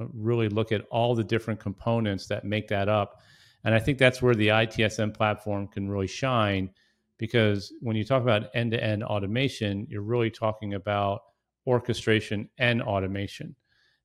uh, 0.00 0.06
really 0.12 0.48
look 0.48 0.72
at 0.72 0.84
all 0.90 1.14
the 1.14 1.24
different 1.24 1.60
components 1.60 2.26
that 2.26 2.44
make 2.44 2.68
that 2.68 2.88
up. 2.88 3.20
And 3.64 3.74
I 3.74 3.78
think 3.78 3.98
that's 3.98 4.20
where 4.20 4.34
the 4.34 4.48
ITSM 4.48 5.14
platform 5.14 5.68
can 5.68 5.88
really 5.88 6.08
shine 6.08 6.70
because 7.18 7.72
when 7.80 7.94
you 7.94 8.04
talk 8.04 8.22
about 8.22 8.50
end 8.54 8.72
to 8.72 8.82
end 8.82 9.04
automation, 9.04 9.86
you're 9.88 10.02
really 10.02 10.30
talking 10.30 10.74
about 10.74 11.20
orchestration 11.66 12.48
and 12.58 12.82
automation. 12.82 13.54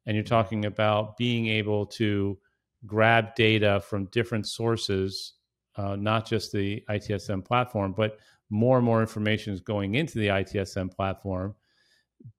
And 0.05 0.15
you're 0.15 0.23
talking 0.23 0.65
about 0.65 1.17
being 1.17 1.47
able 1.47 1.87
to 1.87 2.37
grab 2.85 3.33
data 3.35 3.81
from 3.81 4.05
different 4.11 4.47
sources, 4.47 5.33
uh, 5.75 5.95
not 5.95 6.27
just 6.27 6.51
the 6.51 6.83
ITSM 6.89 7.43
platform, 7.43 7.93
but 7.97 8.19
more 8.49 8.77
and 8.77 8.85
more 8.85 9.01
information 9.01 9.51
is 9.51 9.61
going 9.61 9.95
into 9.95 10.19
the 10.19 10.27
ITSM 10.27 10.93
platform 10.95 11.55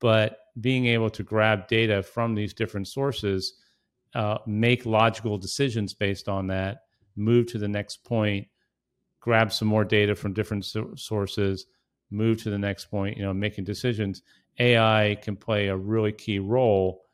but 0.00 0.38
being 0.60 0.86
able 0.86 1.10
to 1.10 1.22
grab 1.22 1.68
data 1.68 2.02
from 2.02 2.34
these 2.34 2.52
different 2.52 2.88
sources, 2.88 3.54
uh, 4.14 4.38
make 4.46 4.86
logical 4.86 5.38
decisions 5.38 5.94
based 5.94 6.28
on 6.28 6.46
that, 6.48 6.82
move 7.16 7.46
to 7.46 7.58
the 7.58 7.68
next 7.68 8.04
point, 8.04 8.46
grab 9.20 9.52
some 9.52 9.68
more 9.68 9.84
data 9.84 10.14
from 10.14 10.32
different 10.32 10.64
so- 10.64 10.94
sources, 10.96 11.66
move 12.10 12.42
to 12.42 12.50
the 12.50 12.58
next 12.58 12.86
point, 12.86 13.16
you 13.16 13.22
know, 13.22 13.34
making 13.34 13.64
decisions. 13.64 14.22
AI 14.58 15.16
can 15.22 15.36
play 15.36 15.68
a 15.68 15.76
really 15.76 16.12
key 16.12 16.38
role 16.38 17.04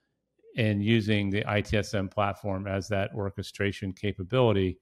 in 0.55 0.81
using 0.81 1.31
the 1.31 1.43
ITSM 1.43 2.11
platform 2.11 2.67
as 2.67 2.89
that 2.89 3.11
orchestration 3.15 3.93
capability 3.93 4.79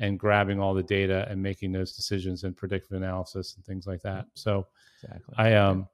and 0.00 0.18
grabbing 0.18 0.58
all 0.58 0.74
the 0.74 0.82
data 0.82 1.26
and 1.30 1.40
making 1.40 1.70
those 1.70 1.94
decisions 1.94 2.42
and 2.42 2.56
predictive 2.56 2.92
analysis 2.92 3.54
and 3.54 3.64
things 3.64 3.86
like 3.86 4.02
that. 4.02 4.26
So 4.34 4.66
exactly. 5.02 5.34
I 5.38 5.54
um 5.54 5.88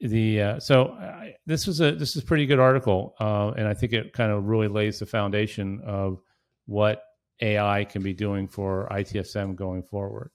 the 0.00 0.42
uh, 0.42 0.60
so 0.60 0.92
I, 0.92 1.34
this 1.46 1.66
was 1.66 1.80
a 1.80 1.92
this 1.92 2.16
is 2.16 2.22
a 2.22 2.26
pretty 2.26 2.46
good 2.46 2.60
article, 2.60 3.14
uh, 3.20 3.48
and 3.56 3.66
I 3.66 3.74
think 3.74 3.92
it 3.92 4.12
kind 4.12 4.30
of 4.30 4.44
really 4.44 4.68
lays 4.68 4.98
the 5.00 5.06
foundation 5.06 5.80
of 5.84 6.20
what 6.66 7.02
AI 7.40 7.84
can 7.84 8.02
be 8.02 8.12
doing 8.14 8.48
for 8.48 8.88
ITSM 8.90 9.56
going 9.56 9.82
forward. 9.82 10.30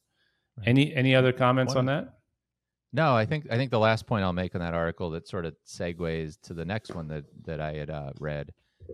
Right. 0.57 0.67
Any 0.67 0.93
any 0.93 1.15
other 1.15 1.31
comments 1.31 1.75
One, 1.75 1.87
on 1.89 2.03
that? 2.03 2.13
No, 2.91 3.15
I 3.15 3.25
think 3.25 3.47
I 3.49 3.55
think 3.57 3.71
the 3.71 3.79
last 3.79 4.05
point 4.05 4.23
I'll 4.23 4.33
make 4.33 4.53
on 4.53 4.61
that 4.61 4.73
article 4.73 5.09
that 5.11 5.27
sort 5.27 5.45
of 5.45 5.55
segues 5.65 6.39
to 6.43 6.53
the 6.53 6.65
next 6.65 6.93
one 6.93 7.07
that 7.07 7.23
that 7.45 7.59
I 7.61 7.73
had 7.73 7.89
uh, 7.89 8.11
read 8.19 8.51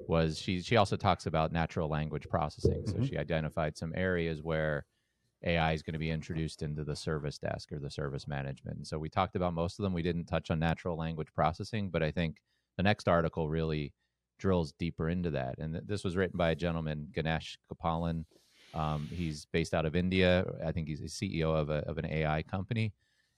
was 0.08 0.38
she 0.40 0.62
she 0.62 0.78
also 0.78 0.96
talks 0.96 1.26
about 1.26 1.52
natural 1.52 1.90
language 1.90 2.28
processing. 2.30 2.84
So 2.86 2.94
Mhm. 2.94 3.10
she 3.10 3.18
identified 3.18 3.76
some 3.76 3.92
areas 3.96 4.42
where 4.44 4.86
AI 5.44 5.74
is 5.74 5.82
going 5.82 5.94
to 5.94 6.00
be 6.00 6.12
introduced 6.12 6.62
into 6.62 6.84
the 6.84 6.96
service 6.96 7.38
desk 7.38 7.72
or 7.72 7.80
the 7.80 7.90
service 7.90 8.28
management. 8.28 8.78
And 8.78 8.88
so 8.88 8.98
we 8.98 9.10
talked 9.10 9.36
about 9.36 9.54
most 9.54 9.80
of 9.80 9.84
them. 9.84 9.94
We 9.94 10.02
didn't 10.02 10.26
touch 10.26 10.52
on 10.52 10.60
natural 10.60 10.98
language 10.98 11.30
processing, 11.34 11.90
but 11.90 12.04
I 12.04 12.12
think 12.12 12.38
the 12.78 12.84
next 12.84 13.08
article 13.08 13.50
really 13.50 13.94
drills 14.38 14.74
deeper 14.80 15.10
into 15.10 15.30
that. 15.32 15.56
And 15.60 15.74
th- 15.74 15.86
this 15.88 16.04
was 16.04 16.18
written 16.18 16.38
by 16.38 16.52
a 16.52 16.56
gentleman, 16.56 17.08
Ganesh 17.14 17.58
Gopalan. 17.72 18.26
Um, 18.74 19.08
he's 19.12 19.46
based 19.52 19.74
out 19.74 19.86
of 19.86 19.96
India. 19.96 20.46
I 20.66 20.72
think 20.72 20.88
he's 20.88 21.02
a 21.02 21.06
CEO 21.06 21.56
of, 21.56 21.70
a, 21.70 21.80
of 21.88 21.98
an 21.98 22.06
AI 22.06 22.44
company 22.44 22.94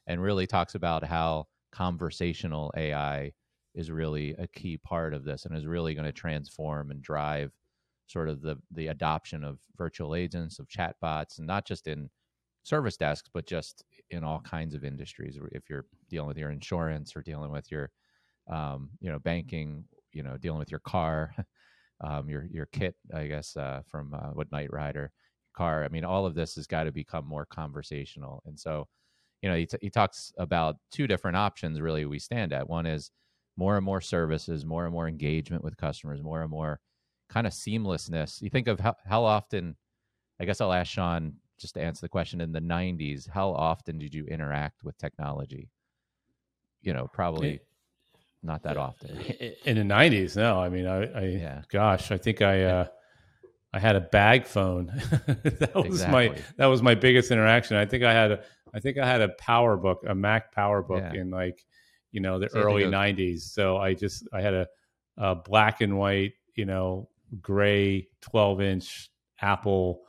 and 0.08 0.22
really 0.22 0.48
talks 0.48 0.76
about 0.76 1.04
how 1.04 1.46
conversational 1.72 2.72
AI 2.76 3.32
is 3.74 3.90
really 3.90 4.36
a 4.38 4.48
key 4.48 4.78
part 4.78 5.14
of 5.14 5.24
this 5.24 5.46
and 5.46 5.56
is 5.56 5.66
really 5.66 5.94
going 5.94 6.06
to 6.06 6.12
transform 6.12 6.92
and 6.92 7.02
drive 7.02 7.52
sort 8.12 8.30
of 8.30 8.42
the 8.42 8.58
the 8.72 8.88
adoption 8.88 9.44
of 9.44 9.60
virtual 9.78 10.16
agents 10.16 10.60
of 10.60 10.68
chatbots 10.68 11.38
and 11.38 11.48
not 11.48 11.66
just 11.66 11.88
in 11.88 12.10
service 12.64 12.98
desks 12.98 13.30
but 13.34 13.46
just 13.48 13.84
in 14.12 14.24
all 14.24 14.40
kinds 14.42 14.76
of 14.76 14.84
industries 14.84 15.40
if 15.52 15.70
you're 15.70 15.86
dealing 16.10 16.28
with 16.28 16.38
your 16.38 16.52
insurance 16.52 17.16
or 17.16 17.22
dealing 17.22 17.52
with 17.52 17.72
your 17.72 17.90
um, 18.50 18.90
you 19.00 19.12
know 19.12 19.20
banking 19.20 19.84
you 20.14 20.24
know 20.24 20.38
dealing 20.38 20.60
with 20.60 20.72
your 20.72 20.82
car 20.82 21.34
um, 22.02 22.30
your 22.30 22.46
your 22.52 22.68
KITT 22.68 22.96
i 23.14 23.28
guess 23.28 23.56
uh, 23.58 23.82
from 23.88 24.14
uh, 24.14 24.30
what 24.34 24.52
knight 24.52 24.72
rider 24.72 25.12
car. 25.54 25.84
I 25.84 25.90
mean 25.90 26.06
all 26.06 26.26
of 26.26 26.36
this 26.36 26.56
has 26.56 26.68
got 26.68 26.84
to 26.86 26.92
become 26.92 27.26
more 27.26 27.46
conversational. 27.46 28.42
And 28.46 28.60
so 28.60 28.88
you 29.42 29.50
know 29.50 29.56
he, 29.56 29.66
t- 29.66 29.78
he 29.82 29.90
talks 29.90 30.34
about 30.38 30.78
two 30.92 31.08
different 31.08 31.38
options 31.38 31.82
really 31.82 32.06
we 32.06 32.20
stand 32.20 32.54
at. 32.54 32.70
One 32.70 32.86
is 32.86 33.12
more 33.58 33.76
and 33.76 33.86
more 33.86 34.02
services 34.02 34.66
more 34.66 34.86
and 34.86 34.94
more 34.94 35.08
engagement 35.08 35.64
with 35.64 35.76
customers 35.78 36.24
more 36.24 36.42
and 36.42 36.50
more 36.50 36.80
kind 37.32 37.48
of 37.48 37.54
seamlessness 37.54 38.42
you 38.42 38.50
think 38.50 38.68
of 38.68 38.80
how, 38.80 38.96
how 39.06 39.24
often 39.24 39.76
i 40.40 40.46
guess 40.46 40.60
i'll 40.62 40.74
ask 40.74 40.92
sean 40.92 41.34
just 41.58 41.74
to 41.76 41.82
answer 41.82 42.02
the 42.02 42.10
question 42.10 42.42
in 42.42 42.52
the 42.52 42.60
90s 42.60 43.30
how 43.30 43.50
often 43.52 43.98
did 43.98 44.14
you 44.14 44.26
interact 44.26 44.84
with 44.84 44.98
technology 44.98 45.70
you 46.82 46.94
know 46.94 47.08
probably 47.14 47.54
It- 47.56 47.68
not 48.44 48.64
that 48.64 48.76
often 48.76 49.20
in 49.66 49.76
the 49.78 49.84
nineties. 49.84 50.36
No, 50.36 50.60
I 50.60 50.68
mean, 50.70 50.88
I, 50.88 51.04
I 51.14 51.24
Yeah. 51.26 51.62
gosh, 51.70 52.10
I 52.12 52.18
think 52.18 52.42
I, 52.42 52.64
uh, 52.64 52.88
I 53.72 53.78
had 53.80 53.96
a 53.96 54.02
bag 54.02 54.48
phone. 54.48 54.88
that 55.60 55.74
was 55.76 56.02
my 56.08 56.36
that 56.58 56.66
was 56.66 56.82
my 56.82 56.96
biggest 56.96 57.30
interaction. 57.30 57.78
I 57.78 57.86
think 57.86 58.04
I 58.04 58.12
had 58.12 58.32
a 58.32 58.44
I 58.74 58.80
think 58.80 58.98
I 58.98 59.06
had 59.06 59.22
a 59.22 59.30
Power 59.30 59.78
Book, 59.78 60.00
a 60.08 60.16
Mac 60.16 60.52
Power 60.54 60.82
Book 60.82 61.04
Yeah. 61.14 61.22
in 61.22 61.30
like 61.30 61.64
you 62.12 62.20
know 62.20 62.40
the 62.40 62.50
So 62.50 62.58
you 62.58 62.64
had 62.64 62.68
to 62.68 62.74
early 62.74 62.84
go- 62.86 62.90
'90s. 62.98 63.42
So 63.42 63.78
I 63.78 63.94
just 63.94 64.28
I 64.34 64.42
had 64.42 64.56
a, 64.56 64.68
a 65.18 65.36
black 65.36 65.82
and 65.82 66.00
white, 66.00 66.34
you 66.56 66.66
know, 66.66 67.10
gray 67.40 68.08
12 68.22 68.62
inch 68.62 69.10
Apple 69.42 70.02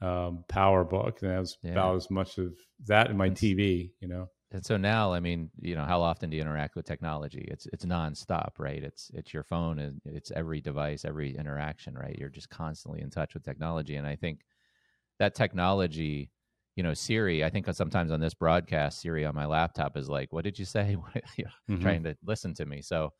um, 0.00 0.44
Power 0.48 0.84
Book, 0.84 1.22
and 1.22 1.30
that 1.30 1.38
was 1.38 1.58
Yeah. 1.62 1.72
about 1.72 1.96
as 1.96 2.10
much 2.10 2.38
of 2.38 2.52
that 2.86 3.10
in 3.10 3.16
my 3.16 3.26
It's- 3.26 3.40
TV. 3.40 3.92
You 4.00 4.08
know, 4.08 4.28
and 4.52 4.64
so 4.64 4.76
now 4.78 5.12
i 5.12 5.20
mean 5.20 5.50
you 5.60 5.74
know 5.74 5.84
how 5.84 6.00
often 6.00 6.30
do 6.30 6.36
you 6.36 6.40
interact 6.42 6.74
with 6.74 6.86
technology 6.86 7.44
it's 7.50 7.66
it's 7.66 7.84
nonstop 7.84 8.52
right 8.58 8.82
it's 8.82 9.10
it's 9.12 9.34
your 9.34 9.42
phone 9.42 9.78
and 9.78 10.00
it's 10.06 10.30
every 10.30 10.60
device 10.62 11.04
every 11.04 11.36
interaction 11.36 11.94
right 11.94 12.16
you're 12.18 12.30
just 12.30 12.48
constantly 12.48 13.02
in 13.02 13.10
touch 13.10 13.34
with 13.34 13.42
technology 13.42 13.96
and 13.96 14.06
i 14.06 14.16
think 14.16 14.40
that 15.18 15.34
technology 15.34 16.30
you 16.76 16.82
know 16.82 16.94
siri 16.94 17.44
i 17.44 17.50
think 17.50 17.66
sometimes 17.74 18.10
on 18.10 18.20
this 18.20 18.32
broadcast 18.32 19.00
siri 19.02 19.26
on 19.26 19.34
my 19.34 19.44
laptop 19.44 19.98
is 19.98 20.08
like 20.08 20.32
what 20.32 20.44
did 20.44 20.58
you 20.58 20.64
say 20.64 20.96
Mhm. 21.68 21.82
trying 21.82 22.02
to 22.04 22.16
listen 22.24 22.54
to 22.54 22.64
me 22.64 22.80
so 22.80 23.12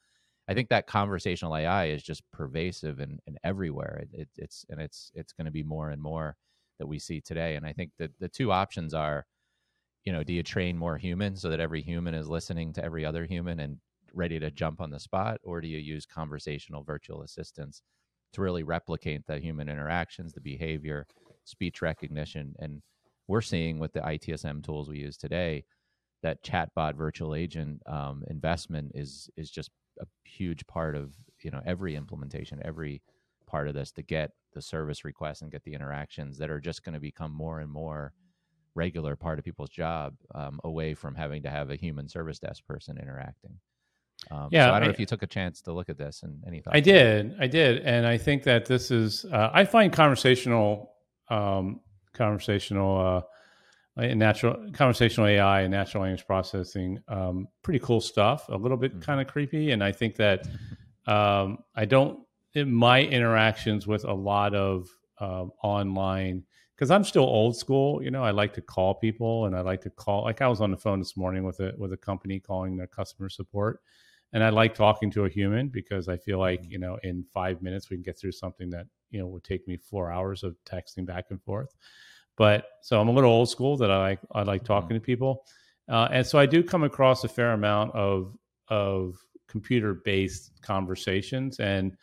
i 0.49 0.55
think 0.55 0.69
that 0.69 0.87
conversational 0.87 1.57
ai 1.57 1.87
is 1.87 2.02
just 2.02 2.23
pervasive 2.33 3.00
and, 3.00 3.21
and 3.26 3.38
everywhere 3.45 4.00
it, 4.02 4.21
it, 4.21 4.28
it's 4.37 4.64
and 4.71 4.81
it's 4.81 5.11
it's 5.14 5.33
going 5.33 5.45
to 5.47 5.50
be 5.50 5.62
more 5.62 5.90
and 5.90 6.02
more 6.02 6.37
that 6.78 6.87
we 6.87 6.99
see 6.99 7.21
today 7.21 7.57
and 7.57 7.67
i 7.67 7.73
think 7.73 7.90
that 7.99 8.11
the 8.21 8.28
two 8.28 8.52
options 8.52 8.95
are 8.95 9.25
you 10.09 10.12
know, 10.12 10.23
do 10.23 10.33
you 10.33 10.43
train 10.43 10.78
more 10.78 10.97
humans 10.97 11.43
so 11.43 11.50
that 11.50 11.61
every 11.61 11.83
human 11.83 12.14
is 12.14 12.28
listening 12.28 12.73
to 12.73 12.83
every 12.83 13.05
other 13.05 13.26
human 13.26 13.61
and 13.61 13.76
ready 14.14 14.38
to 14.40 14.50
jump 14.50 14.81
on 14.81 14.88
the 14.88 14.99
spot? 14.99 15.38
Or 15.45 15.61
do 15.61 15.69
you 15.69 15.76
use 15.76 16.07
conversational 16.07 16.83
virtual 16.83 17.23
assistants 17.23 17.83
to 18.33 18.40
really 18.40 18.62
replicate 18.62 19.26
the 19.26 19.38
human 19.38 19.69
interactions, 19.69 20.33
the 20.33 20.40
behavior, 20.40 21.07
speech 21.45 21.83
recognition? 21.83 22.55
And 22.59 22.81
we're 23.26 23.43
seeing 23.43 23.78
with 23.78 23.93
the 23.93 24.00
ITSM 24.00 24.64
tools 24.64 24.88
we 24.88 24.99
use 24.99 25.19
today 25.19 25.64
that 26.23 26.43
chatbot 26.43 26.97
virtual 26.97 27.35
agent 27.35 27.83
um, 27.87 28.25
investment 28.28 28.93
is 28.95 29.28
is 29.37 29.50
just 29.50 29.69
a 30.00 30.07
huge 30.25 30.67
part 30.67 30.97
of 30.97 31.14
you 31.43 31.50
know 31.50 31.61
every 31.64 31.95
implementation, 31.95 32.61
every 32.64 33.02
part 33.47 33.69
of 33.69 33.75
this 33.75 33.90
to 33.93 34.02
get 34.02 34.33
the 34.52 34.62
service 34.62 35.05
requests 35.05 35.43
and 35.43 35.50
get 35.50 35.62
the 35.64 35.75
interactions 35.75 36.38
that 36.38 36.50
are 36.50 36.61
just 36.61 36.85
going 36.85 36.95
to 36.95 37.00
become 37.00 37.33
more 37.33 37.61
and 37.61 37.71
more 37.71 38.12
regular 38.75 39.17
part 39.17 39.38
of 39.38 39.45
people's 39.45 39.71
job 39.71 40.14
um, 40.35 40.61
away 40.64 40.95
from 40.95 41.14
having 41.14 41.43
to 41.43 41.50
have 41.50 41.71
a 41.71 41.76
human 41.76 42.09
service 42.09 42.38
desk 42.38 42.64
person 42.67 42.99
interacting. 42.99 43.59
Um, 44.31 44.49
Yeah, 44.50 44.67
so 44.67 44.73
I 44.73 44.78
don't 44.78 44.88
know 44.88 44.93
if 44.93 45.00
you 45.00 45.07
took 45.07 45.23
a 45.23 45.26
chance 45.26 45.62
to 45.62 45.73
look 45.73 45.88
at 45.88 45.99
this 45.99 46.23
and 46.23 46.43
any 46.47 46.61
thoughts. 46.61 46.76
I 46.76 46.81
did, 46.81 47.37
I 47.40 47.47
did, 47.47 47.83
and 47.83 48.07
I 48.07 48.19
think 48.19 48.43
that 48.45 48.67
this 48.67 48.90
is. 48.90 49.25
Uh, 49.25 49.50
I 49.52 49.64
find 49.64 49.93
conversational, 49.93 50.93
um, 51.28 51.81
conversational, 52.12 52.99
uh, 52.99 53.21
and 54.05 54.19
natural 54.19 54.71
conversational 54.73 55.26
AI 55.26 55.62
and 55.62 55.71
natural 55.71 56.02
language 56.02 56.26
processing, 56.26 56.99
um, 57.09 57.49
pretty 57.62 57.78
cool 57.81 58.00
stuff. 58.00 58.49
A 58.49 58.57
little 58.57 58.76
bit 58.76 58.95
Mhm. 58.97 59.02
kind 59.02 59.21
of 59.21 59.26
creepy, 59.26 59.73
and 59.73 59.83
I 59.83 59.93
think 59.93 60.17
that 60.17 60.47
um, 61.07 61.59
I 61.75 61.85
don't. 61.85 62.21
In 62.55 62.73
my 62.73 63.02
interactions 63.02 63.87
with 63.87 64.05
a 64.05 64.12
lot 64.12 64.55
of 64.55 64.88
um, 65.21 65.52
online, 65.62 66.45
because 66.75 66.90
I'm 66.90 67.05
still 67.05 67.25
old 67.25 67.57
school. 67.57 68.02
You 68.02 68.11
know, 68.11 68.25
I 68.25 68.31
like 68.31 68.55
to 68.55 68.62
call 68.62 68.95
people, 68.95 69.45
and 69.47 69.55
I 69.55 69.61
like 69.61 69.83
to 69.83 69.90
call. 69.90 70.25
Like 70.25 70.40
I 70.40 70.49
was 70.49 70.61
on 70.61 70.71
the 70.71 70.76
phone 70.76 70.99
this 70.99 71.17
morning 71.17 71.45
with 71.45 71.61
a 71.61 71.75
with 71.76 71.93
a 71.93 71.97
company 71.97 72.40
calling 72.40 72.76
their 72.76 72.87
customer 72.87 73.28
support 73.28 73.81
and 74.35 74.45
I 74.45 74.50
like 74.50 74.75
talking 74.75 75.11
to 75.12 75.25
a 75.25 75.28
human 75.28 75.69
because 75.69 76.07
I 76.09 76.17
feel 76.19 76.38
like 76.38 76.62
Mhm. 76.62 76.71
you 76.71 76.78
know 76.78 76.99
in 77.02 77.25
five 77.33 77.62
minutes 77.62 77.88
we 77.90 77.97
can 77.97 78.02
get 78.02 78.19
through 78.19 78.33
something 78.33 78.69
that 78.71 78.87
you 79.11 79.19
know 79.21 79.26
would 79.26 79.45
take 79.45 79.67
me 79.67 79.76
four 79.76 80.12
hours 80.12 80.43
of 80.43 80.57
texting 80.64 81.07
back 81.07 81.26
and 81.31 81.43
forth. 81.43 81.75
But 82.38 82.64
so 82.83 83.00
I'm 83.00 83.09
a 83.09 83.12
little 83.12 83.30
old 83.30 83.50
school 83.50 83.76
that 83.76 83.90
I 83.90 83.99
like 83.99 84.21
I 84.33 84.42
like 84.42 84.64
talking 84.64 84.95
to 84.95 85.00
people, 85.00 85.45
uh, 85.88 86.09
and 86.11 86.26
so 86.26 86.38
I 86.38 86.47
do 86.47 86.62
come 86.62 86.85
across 86.85 87.25
a 87.25 87.28
fair 87.28 87.52
amount 87.52 87.95
of 87.95 88.35
of 88.68 89.18
computer 89.49 89.95
based 90.04 90.52
conversations, 90.62 91.59
and 91.61 91.97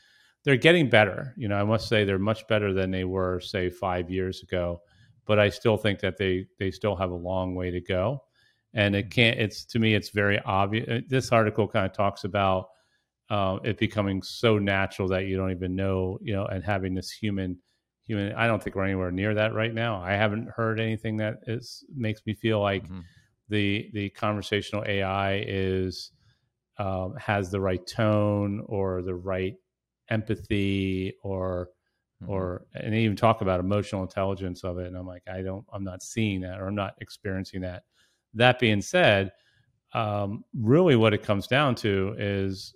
they're 0.44 0.58
getting 0.58 0.90
better. 0.90 1.34
You 1.38 1.48
know, 1.48 1.56
I 1.56 1.64
must 1.64 1.88
say 1.88 2.04
they're 2.04 2.20
much 2.20 2.48
better 2.48 2.74
than 2.74 2.92
they 2.92 3.06
were 3.06 3.40
say 3.40 3.70
five 3.70 4.12
years 4.12 4.44
ago. 4.44 4.82
But 5.26 5.40
I 5.40 5.50
still 5.50 5.78
think 5.78 6.00
that 6.02 6.18
they 6.18 6.46
they 6.60 6.70
still 6.70 6.96
have 6.96 7.10
a 7.12 7.16
long 7.16 7.56
way 7.56 7.72
to 7.72 7.82
go 7.82 8.22
and 8.76 8.96
it 8.96 9.10
can't 9.10 9.40
it's 9.40 9.66
to 9.66 9.80
me 9.80 9.96
it's 9.96 10.10
very 10.10 10.40
obvious 10.46 11.04
this 11.08 11.32
article 11.32 11.68
kind 11.68 11.86
of 11.86 11.94
talks 11.94 12.26
about 12.26 12.68
uh, 13.32 13.58
it 13.64 13.80
becoming 13.80 14.22
so 14.22 14.60
natural 14.60 15.08
that 15.08 15.26
you 15.26 15.36
don't 15.36 15.50
even 15.50 15.76
know 15.76 16.20
you 16.22 16.36
know 16.36 16.46
and 16.46 16.64
having 16.64 16.94
this 16.94 17.10
human 17.10 17.58
human 18.06 18.34
i 18.34 18.48
don't 18.48 18.62
think 18.64 18.76
we're 18.76 18.84
anywhere 18.86 19.12
near 19.12 19.34
that 19.34 19.54
right 19.54 19.74
now 19.74 20.02
i 20.02 20.12
haven't 20.14 20.48
heard 20.50 20.80
anything 20.80 21.18
that 21.18 21.38
is 21.48 21.84
makes 21.96 22.22
me 22.26 22.34
feel 22.34 22.60
like 22.62 22.88
Mhm. 22.88 23.04
the 23.50 23.90
the 23.94 24.10
conversational 24.12 24.84
ai 24.88 25.44
is 25.48 26.12
um, 26.78 27.16
has 27.16 27.50
the 27.50 27.60
right 27.62 27.86
tone 27.88 28.62
or 28.68 29.02
the 29.02 29.16
right 29.16 29.56
empathy 30.10 31.14
or 31.24 31.70
Mhm. 32.24 32.30
or 32.30 32.66
and 32.76 32.94
they 32.94 33.00
even 33.00 33.16
talk 33.16 33.42
about 33.42 33.60
emotional 33.60 34.04
intelligence 34.04 34.64
of 34.64 34.78
it 34.78 34.88
and 34.88 34.96
i'm 34.96 35.08
like 35.08 35.24
i 35.28 35.42
don't 35.42 35.66
i'm 35.74 35.84
not 35.84 36.04
seeing 36.04 36.42
that 36.42 36.60
or 36.60 36.68
i'm 36.68 36.76
not 36.76 36.94
experiencing 37.02 37.62
that 37.62 37.84
that 38.34 38.60
being 38.60 38.82
said 38.82 39.32
um, 39.94 40.44
really 40.54 40.96
what 40.98 41.14
it 41.14 41.24
comes 41.24 41.48
down 41.48 41.74
to 41.76 42.14
is 42.20 42.75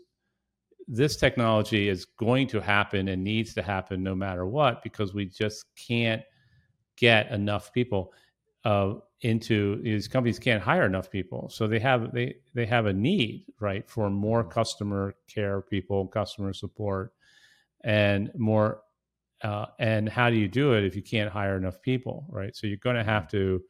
this 0.91 1.15
technology 1.15 1.87
is 1.87 2.05
going 2.05 2.47
to 2.47 2.59
happen 2.59 3.09
and 3.09 3.23
needs 3.23 3.53
to 3.53 3.61
happen 3.61 4.01
no 4.01 4.15
matter 4.15 4.47
what 4.47 4.81
because 4.83 5.13
we 5.13 5.25
just 5.25 5.65
can't 5.75 6.23
get 6.97 7.31
enough 7.31 7.71
people 7.71 8.11
uh, 8.65 8.95
into 9.21 9.81
these 9.83 10.07
companies 10.07 10.39
can't 10.39 10.63
hire 10.63 10.85
enough 10.85 11.11
people. 11.11 11.47
So 11.49 11.67
they 11.67 11.79
have 11.79 12.11
they 12.13 12.35
they 12.55 12.65
have 12.65 12.87
a 12.87 12.93
need 12.93 13.45
right 13.59 13.87
for 13.89 14.09
more 14.09 14.43
customer 14.43 15.15
care 15.27 15.61
people 15.61 16.07
customer 16.07 16.53
support 16.53 17.13
and 17.83 18.31
more 18.35 18.81
uh, 19.43 19.67
and 19.79 20.09
how 20.09 20.29
do 20.29 20.35
you 20.37 20.47
do 20.47 20.73
it 20.73 20.83
if 20.83 20.95
you 20.95 21.03
can't 21.03 21.31
hire 21.31 21.57
enough 21.57 21.81
people 21.81 22.25
right? 22.29 22.55
So 22.55 22.67
you're 22.67 22.77
going 22.77 22.95
to 22.97 23.03
have 23.03 23.27
to 23.29 23.61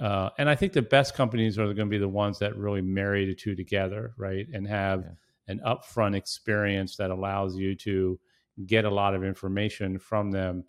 uh, 0.00 0.30
and 0.38 0.48
i 0.48 0.54
think 0.54 0.72
the 0.72 0.82
best 0.82 1.14
companies 1.14 1.58
are 1.58 1.66
going 1.66 1.76
to 1.76 1.86
be 1.86 1.98
the 1.98 2.08
ones 2.08 2.38
that 2.38 2.56
really 2.56 2.80
marry 2.80 3.26
the 3.26 3.34
two 3.34 3.54
together 3.54 4.14
right 4.16 4.46
and 4.54 4.66
have 4.66 5.00
Yeah. 5.02 5.10
An 5.48 5.60
upfront 5.66 6.16
experience 6.16 6.96
that 6.96 7.10
allows 7.10 7.56
you 7.56 7.74
to 7.74 8.18
get 8.66 8.84
a 8.84 8.90
lot 8.90 9.14
of 9.14 9.24
information 9.24 9.98
from 9.98 10.30
them 10.30 10.64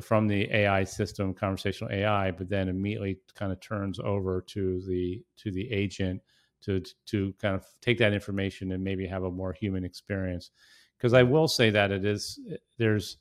from 0.00 0.26
the 0.26 0.52
ai 0.52 0.84
system 0.84 1.32
conversational 1.32 1.90
ai 1.90 2.30
but 2.30 2.48
then 2.48 2.68
immediately 2.68 3.18
kind 3.34 3.50
of 3.52 3.60
turns 3.60 3.98
over 4.00 4.42
to 4.42 4.82
the 4.86 5.22
to 5.36 5.50
the 5.50 5.70
agent 5.72 6.20
to 6.60 6.82
to 7.06 7.32
kind 7.40 7.54
of 7.54 7.64
take 7.80 7.96
that 7.98 8.12
information 8.12 8.72
and 8.72 8.82
maybe 8.82 9.06
have 9.06 9.22
a 9.22 9.30
more 9.30 9.52
human 9.52 9.84
experience 9.84 10.50
because 10.96 11.12
I 11.12 11.22
will 11.22 11.48
say 11.48 11.70
that 11.70 11.92
it 11.92 12.04
is 12.04 12.38
there's 12.78 13.18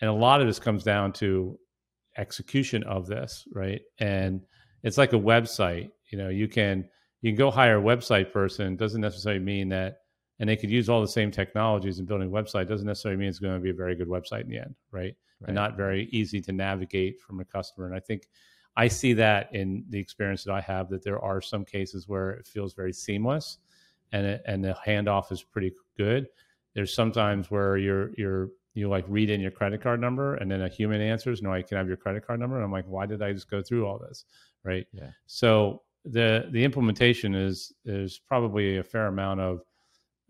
and 0.00 0.10
a 0.10 0.14
lot 0.14 0.40
of 0.40 0.46
this 0.46 0.58
comes 0.58 0.82
down 0.82 1.12
to 1.14 1.58
execution 2.16 2.82
of 2.84 3.06
this, 3.06 3.46
right? 3.54 3.80
And 3.98 4.42
it's 4.82 4.98
like 4.98 5.12
a 5.12 5.18
website. 5.18 5.90
You 6.10 6.18
know, 6.18 6.28
you 6.28 6.48
can 6.48 6.88
you 7.20 7.30
can 7.30 7.38
go 7.38 7.50
hire 7.50 7.78
a 7.78 7.82
website 7.82 8.32
person. 8.32 8.76
Doesn't 8.76 9.00
necessarily 9.00 9.42
mean 9.42 9.68
that, 9.70 9.98
and 10.42 10.48
they 10.48 10.56
could 10.56 10.70
use 10.70 10.88
all 10.88 11.00
the 11.00 11.06
same 11.06 11.30
technologies 11.30 12.00
in 12.00 12.04
building 12.04 12.26
a 12.26 12.30
website. 12.30 12.66
Doesn't 12.66 12.88
necessarily 12.88 13.16
mean 13.16 13.28
it's 13.28 13.38
going 13.38 13.54
to 13.54 13.60
be 13.60 13.70
a 13.70 13.74
very 13.74 13.94
good 13.94 14.08
website 14.08 14.40
in 14.40 14.48
the 14.48 14.58
end, 14.58 14.74
right? 14.90 15.14
right. 15.40 15.46
And 15.46 15.54
not 15.54 15.76
very 15.76 16.08
easy 16.10 16.40
to 16.40 16.50
navigate 16.50 17.20
from 17.20 17.38
a 17.38 17.44
customer. 17.44 17.86
And 17.86 17.94
I 17.94 18.00
think 18.00 18.28
I 18.76 18.88
see 18.88 19.12
that 19.12 19.54
in 19.54 19.84
the 19.90 20.00
experience 20.00 20.42
that 20.42 20.52
I 20.52 20.60
have 20.60 20.88
that 20.88 21.04
there 21.04 21.20
are 21.20 21.40
some 21.40 21.64
cases 21.64 22.08
where 22.08 22.30
it 22.30 22.44
feels 22.44 22.74
very 22.74 22.92
seamless, 22.92 23.58
and 24.10 24.26
it, 24.26 24.42
and 24.44 24.64
the 24.64 24.76
handoff 24.84 25.30
is 25.30 25.44
pretty 25.44 25.70
good. 25.96 26.26
There's 26.74 26.92
sometimes 26.92 27.48
where 27.48 27.76
you're 27.76 28.10
you're 28.16 28.48
you 28.74 28.88
like 28.88 29.04
read 29.06 29.30
in 29.30 29.40
your 29.40 29.52
credit 29.52 29.80
card 29.80 30.00
number 30.00 30.34
and 30.36 30.50
then 30.50 30.62
a 30.62 30.68
human 30.68 31.02
answers 31.02 31.42
no 31.42 31.52
i 31.52 31.60
can 31.60 31.76
have 31.76 31.86
your 31.86 31.96
credit 31.98 32.26
card 32.26 32.40
number 32.40 32.56
and 32.56 32.64
i'm 32.64 32.72
like 32.72 32.86
why 32.86 33.04
did 33.04 33.20
i 33.20 33.30
just 33.30 33.50
go 33.50 33.60
through 33.60 33.86
all 33.86 33.98
this 33.98 34.24
right 34.64 34.86
yeah 34.94 35.10
so 35.26 35.82
the 36.06 36.48
the 36.52 36.64
implementation 36.64 37.34
is 37.34 37.74
is 37.84 38.18
probably 38.26 38.78
a 38.78 38.82
fair 38.82 39.08
amount 39.08 39.40
of 39.40 39.60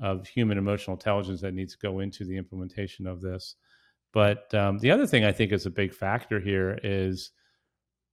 of 0.02 0.26
human 0.26 0.59
emotional 0.59 0.97
intelligence 0.97 1.40
that 1.40 1.54
needs 1.54 1.73
to 1.73 1.78
go 1.78 2.00
into 2.00 2.25
the 2.25 2.37
implementation 2.37 3.06
of 3.06 3.23
this. 3.23 3.54
But 4.12 4.52
um, 4.54 4.78
the 4.78 4.90
other 4.90 5.06
thing 5.06 5.25
i 5.25 5.32
think 5.32 5.52
is 5.52 5.64
a 5.64 5.71
big 5.71 5.94
factor 5.94 6.38
here 6.38 6.78
is 6.82 7.30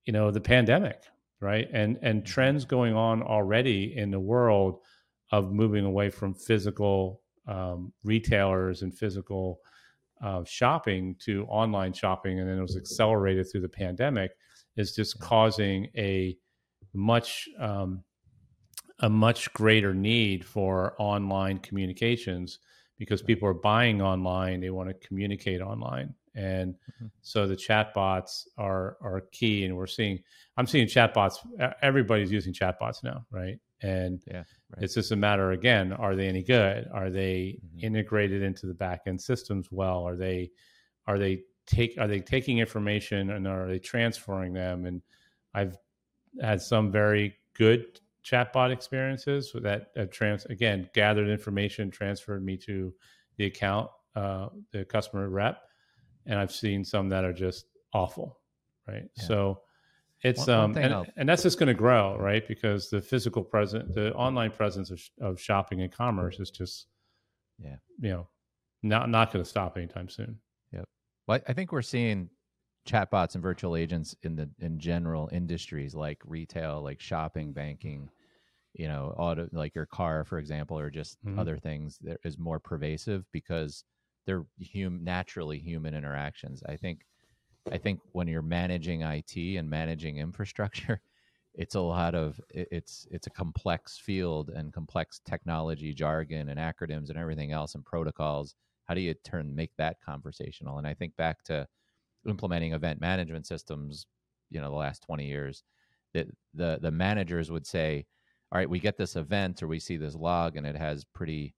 you 0.05 0.13
know 0.13 0.31
the 0.31 0.39
pandemic 0.39 1.03
right? 1.41 1.67
And 1.73 1.97
and 2.01 2.21
mm-hmm. 2.21 2.31
trends 2.31 2.65
going 2.65 2.95
on 2.95 3.21
already 3.21 3.95
in 3.97 4.11
the 4.11 4.19
world 4.19 4.79
of 5.31 5.51
moving 5.51 5.85
away 5.85 6.09
from 6.09 6.33
physical 6.33 7.21
um, 7.47 7.93
retailers 8.03 8.81
and 8.81 8.95
physical 8.95 9.59
uh, 10.23 10.43
shopping 10.43 11.15
to 11.19 11.45
online 11.45 11.93
shopping, 11.93 12.39
and 12.39 12.49
then 12.49 12.57
it 12.57 12.61
was 12.61 12.77
accelerated 12.77 13.49
through 13.49 13.61
the 13.61 13.69
pandemic, 13.69 14.31
is 14.75 14.95
just 14.95 15.19
causing 15.19 15.87
a 15.95 16.37
much 16.93 17.47
um, 17.59 18.03
a 19.01 19.09
much 19.09 19.51
greater 19.53 19.93
need 19.93 20.45
for 20.45 20.95
online 20.99 21.57
communications 21.59 22.59
because 22.97 23.21
people 23.21 23.47
are 23.47 23.53
buying 23.53 24.01
online 24.01 24.59
they 24.59 24.69
want 24.69 24.89
to 24.89 25.07
communicate 25.07 25.61
online 25.61 26.13
and 26.35 26.73
mm-hmm. 26.73 27.07
so 27.21 27.47
the 27.47 27.55
chatbots 27.55 28.45
are 28.57 28.97
are 29.01 29.21
key 29.31 29.65
and 29.65 29.75
we're 29.75 29.87
seeing 29.87 30.19
i'm 30.57 30.67
seeing 30.67 30.87
chatbots 30.87 31.37
everybody's 31.81 32.31
using 32.31 32.53
chatbots 32.53 33.03
now 33.03 33.25
right 33.31 33.59
and 33.81 34.21
yeah, 34.27 34.37
right. 34.37 34.83
it's 34.83 34.95
just 34.95 35.11
a 35.11 35.15
matter 35.15 35.51
again, 35.51 35.93
are 35.93 36.15
they 36.15 36.27
any 36.27 36.43
good? 36.43 36.87
Are 36.93 37.09
they 37.09 37.57
mm-hmm. 37.57 37.85
integrated 37.85 38.41
into 38.41 38.65
the 38.65 38.73
back 38.73 39.01
end 39.07 39.21
systems 39.21 39.69
well? 39.71 40.03
Are 40.03 40.15
they 40.15 40.51
are 41.07 41.17
they 41.17 41.43
take 41.65 41.97
are 41.97 42.07
they 42.07 42.19
taking 42.19 42.59
information 42.59 43.31
and 43.31 43.47
are 43.47 43.67
they 43.67 43.79
transferring 43.79 44.53
them? 44.53 44.85
And 44.85 45.01
I've 45.53 45.77
had 46.41 46.61
some 46.61 46.91
very 46.91 47.37
good 47.53 47.99
chatbot 48.29 48.71
experiences 48.71 49.51
that 49.61 49.87
have 49.95 50.11
trans 50.11 50.45
again 50.45 50.89
gathered 50.93 51.29
information, 51.29 51.89
transferred 51.89 52.43
me 52.43 52.57
to 52.57 52.93
the 53.37 53.45
account, 53.45 53.89
uh, 54.15 54.49
the 54.71 54.85
customer 54.85 55.29
rep, 55.29 55.61
and 56.25 56.37
I've 56.37 56.51
seen 56.51 56.83
some 56.83 57.09
that 57.09 57.23
are 57.23 57.33
just 57.33 57.65
awful, 57.93 58.39
right? 58.87 59.09
Yeah. 59.17 59.23
So 59.23 59.61
it's 60.21 60.47
one, 60.47 60.49
um, 60.49 60.73
one 60.73 60.83
and, 60.83 61.11
and, 61.15 61.29
that's 61.29 61.43
just 61.43 61.57
going 61.57 61.67
to 61.67 61.73
grow, 61.73 62.17
right? 62.17 62.45
Because 62.47 62.89
the 62.89 63.01
physical 63.01 63.43
present, 63.43 63.93
the 63.93 64.13
online 64.13 64.51
presence 64.51 64.91
of, 64.91 65.01
of 65.21 65.39
shopping 65.39 65.81
and 65.81 65.91
commerce 65.91 66.39
is 66.39 66.51
just, 66.51 66.87
yeah, 67.57 67.77
you 67.99 68.09
know, 68.09 68.27
not 68.83 69.09
not 69.09 69.31
going 69.31 69.43
to 69.43 69.49
stop 69.49 69.77
anytime 69.77 70.09
soon. 70.09 70.37
Yep. 70.73 70.85
Well, 71.27 71.39
I 71.47 71.53
think 71.53 71.71
we're 71.71 71.81
seeing 71.81 72.29
chatbots 72.87 73.35
and 73.35 73.43
virtual 73.43 73.75
agents 73.75 74.15
in 74.23 74.35
the 74.35 74.49
in 74.59 74.79
general 74.79 75.29
industries 75.31 75.95
like 75.95 76.21
retail, 76.25 76.81
like 76.81 76.99
shopping, 76.99 77.53
banking, 77.53 78.09
you 78.79 78.87
know, 78.87 79.13
auto, 79.17 79.49
like 79.51 79.75
your 79.75 79.85
car, 79.85 80.23
for 80.23 80.39
example, 80.39 80.79
or 80.79 80.89
just 80.89 81.17
mm-hmm. 81.25 81.37
other 81.37 81.57
things 81.57 81.99
that 82.01 82.17
is 82.23 82.37
more 82.37 82.61
pervasive 82.61 83.25
because 83.33 83.83
they're 84.25 84.45
hum- 84.73 85.03
naturally 85.03 85.59
human 85.59 85.93
interactions. 85.93 86.63
I 86.65 86.77
think 86.77 87.01
I 87.69 87.77
think 87.77 87.99
when 88.13 88.29
you're 88.29 88.41
managing 88.41 89.01
IT 89.01 89.35
and 89.35 89.69
managing 89.69 90.17
infrastructure, 90.17 91.01
it's 91.55 91.75
a 91.75 91.81
lot 91.81 92.15
of 92.15 92.39
it's 92.51 93.05
it's 93.11 93.27
a 93.27 93.31
complex 93.31 93.97
field 93.97 94.49
and 94.49 94.71
complex 94.71 95.19
technology 95.27 95.93
jargon 95.93 96.47
and 96.47 96.57
acronyms 96.57 97.09
and 97.09 97.17
everything 97.17 97.51
else 97.51 97.75
and 97.75 97.83
protocols. 97.83 98.55
How 98.85 98.93
do 98.93 99.01
you 99.01 99.13
turn 99.25 99.53
make 99.53 99.75
that 99.77 99.97
conversational? 99.99 100.77
And 100.77 100.87
I 100.87 100.93
think 100.93 101.17
back 101.17 101.43
to 101.43 101.67
implementing 102.25 102.71
event 102.71 103.01
management 103.01 103.45
systems, 103.45 104.07
you 104.49 104.61
know, 104.61 104.69
the 104.69 104.77
last 104.77 105.03
20 105.03 105.25
years, 105.25 105.63
that 106.13 106.27
the 106.53 106.79
the 106.81 106.91
managers 106.91 107.51
would 107.51 107.67
say, 107.67 108.05
"All 108.51 108.57
right, 108.59 108.69
we 108.69 108.79
get 108.79 108.97
this 108.97 109.15
event 109.15 109.61
or 109.63 109.67
we 109.67 109.79
see 109.79 109.97
this 109.97 110.15
log 110.15 110.57
and 110.57 110.65
it 110.65 110.75
has 110.75 111.05
pretty 111.05 111.55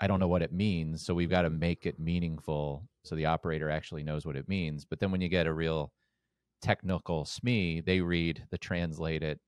I 0.00 0.06
don't 0.06 0.20
know 0.20 0.28
what 0.28 0.42
it 0.42 0.52
means, 0.52 1.04
so 1.04 1.14
we've 1.14 1.30
got 1.30 1.42
to 1.42 1.50
make 1.50 1.86
it 1.86 1.98
meaningful 1.98 2.86
so 3.02 3.14
the 3.14 3.26
operator 3.26 3.70
actually 3.70 4.04
knows 4.04 4.26
what 4.26 4.36
it 4.36 4.48
means. 4.48 4.84
But 4.84 5.00
then 5.00 5.10
when 5.10 5.22
you 5.22 5.28
get 5.28 5.46
a 5.46 5.54
real 5.54 5.90
technical 6.60 7.24
SME, 7.24 7.84
they 7.84 8.00
read 8.00 8.44
the 8.50 8.58
translated 8.58 9.38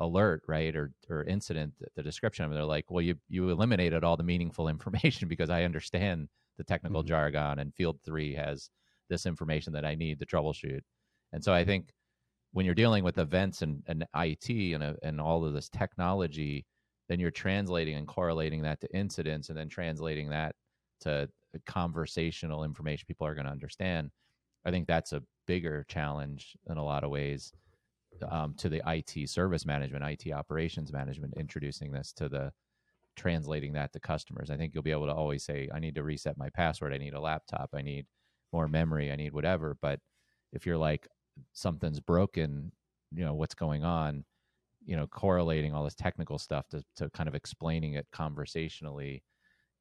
alert, 0.00 0.42
right, 0.46 0.74
or 0.76 0.92
or 1.08 1.24
incident, 1.24 1.74
the 1.96 2.02
description 2.02 2.44
of 2.44 2.52
it. 2.52 2.54
They're 2.54 2.64
like, 2.64 2.90
well, 2.90 3.02
you 3.02 3.16
you 3.28 3.50
eliminated 3.50 4.04
all 4.04 4.16
the 4.16 4.22
meaningful 4.22 4.68
information 4.74 5.28
because 5.28 5.50
I 5.50 5.64
understand 5.64 6.28
the 6.56 6.64
technical 6.64 7.02
mm-hmm. 7.02 7.08
jargon, 7.08 7.58
and 7.58 7.74
Field 7.74 7.98
Three 8.04 8.34
has 8.34 8.70
this 9.08 9.26
information 9.26 9.72
that 9.72 9.84
I 9.84 9.94
need 9.94 10.20
to 10.20 10.26
troubleshoot. 10.26 10.82
And 11.32 11.42
so 11.42 11.52
I 11.52 11.64
think 11.64 11.90
when 12.52 12.64
you're 12.64 12.74
dealing 12.74 13.04
with 13.04 13.18
events 13.18 13.62
and, 13.62 13.82
and 13.86 14.06
IT 14.16 14.48
and, 14.48 14.82
uh, 14.82 14.94
and 15.02 15.20
all 15.20 15.44
of 15.44 15.52
this 15.52 15.68
technology, 15.68 16.64
then 17.08 17.20
you're 17.20 17.30
translating 17.30 17.96
and 17.96 18.06
correlating 18.06 18.62
that 18.62 18.80
to 18.80 18.96
incidents 18.96 19.48
and 19.48 19.58
then 19.58 19.68
translating 19.68 20.28
that 20.30 20.54
to 21.00 21.28
conversational 21.66 22.64
information 22.64 23.06
people 23.06 23.26
are 23.26 23.34
going 23.34 23.46
to 23.46 23.52
understand. 23.52 24.10
I 24.64 24.70
think 24.70 24.86
that's 24.86 25.12
a 25.12 25.22
bigger 25.46 25.84
challenge 25.88 26.56
in 26.68 26.76
a 26.76 26.84
lot 26.84 27.04
of 27.04 27.10
ways 27.10 27.52
um, 28.30 28.54
to 28.58 28.68
the 28.68 28.82
IT 28.86 29.28
service 29.28 29.64
management, 29.64 30.04
IT 30.04 30.32
operations 30.32 30.92
management, 30.92 31.34
introducing 31.36 31.92
this 31.92 32.12
to 32.14 32.28
the 32.28 32.52
translating 33.16 33.72
that 33.72 33.92
to 33.92 34.00
customers. 34.00 34.50
I 34.50 34.56
think 34.56 34.74
you'll 34.74 34.82
be 34.82 34.90
able 34.90 35.06
to 35.06 35.14
always 35.14 35.44
say, 35.44 35.68
I 35.72 35.78
need 35.78 35.94
to 35.96 36.02
reset 36.02 36.38
my 36.38 36.50
password. 36.50 36.94
I 36.94 36.98
need 36.98 37.14
a 37.14 37.20
laptop. 37.20 37.70
I 37.74 37.82
need 37.82 38.06
more 38.52 38.68
memory. 38.68 39.10
I 39.10 39.16
need 39.16 39.32
whatever. 39.32 39.76
But 39.80 40.00
if 40.52 40.66
you're 40.66 40.78
like, 40.78 41.06
something's 41.52 42.00
broken, 42.00 42.72
you 43.14 43.24
know, 43.24 43.34
what's 43.34 43.54
going 43.54 43.84
on? 43.84 44.24
you 44.86 44.96
know 44.96 45.06
correlating 45.06 45.74
all 45.74 45.84
this 45.84 45.94
technical 45.94 46.38
stuff 46.38 46.66
to, 46.68 46.82
to 46.96 47.10
kind 47.10 47.28
of 47.28 47.34
explaining 47.34 47.94
it 47.94 48.06
conversationally 48.10 49.22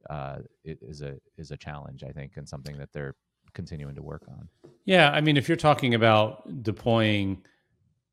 uh, 0.10 0.39
is 0.65 1.02
a 1.02 1.15
is 1.38 1.52
a 1.52 1.58
challenge 1.58 2.04
I 2.04 2.12
think 2.12 2.34
and 2.36 2.48
something 2.48 2.78
that 2.78 2.89
they're 2.93 3.15
continuing 3.54 3.96
to 3.96 4.04
work 4.04 4.24
on. 4.30 4.48
Yeah, 4.86 5.10
I 5.12 5.22
mean, 5.22 5.38
if 5.38 5.48
you're 5.48 5.58
talking 5.58 5.96
about 5.96 6.63
deploying 6.63 7.43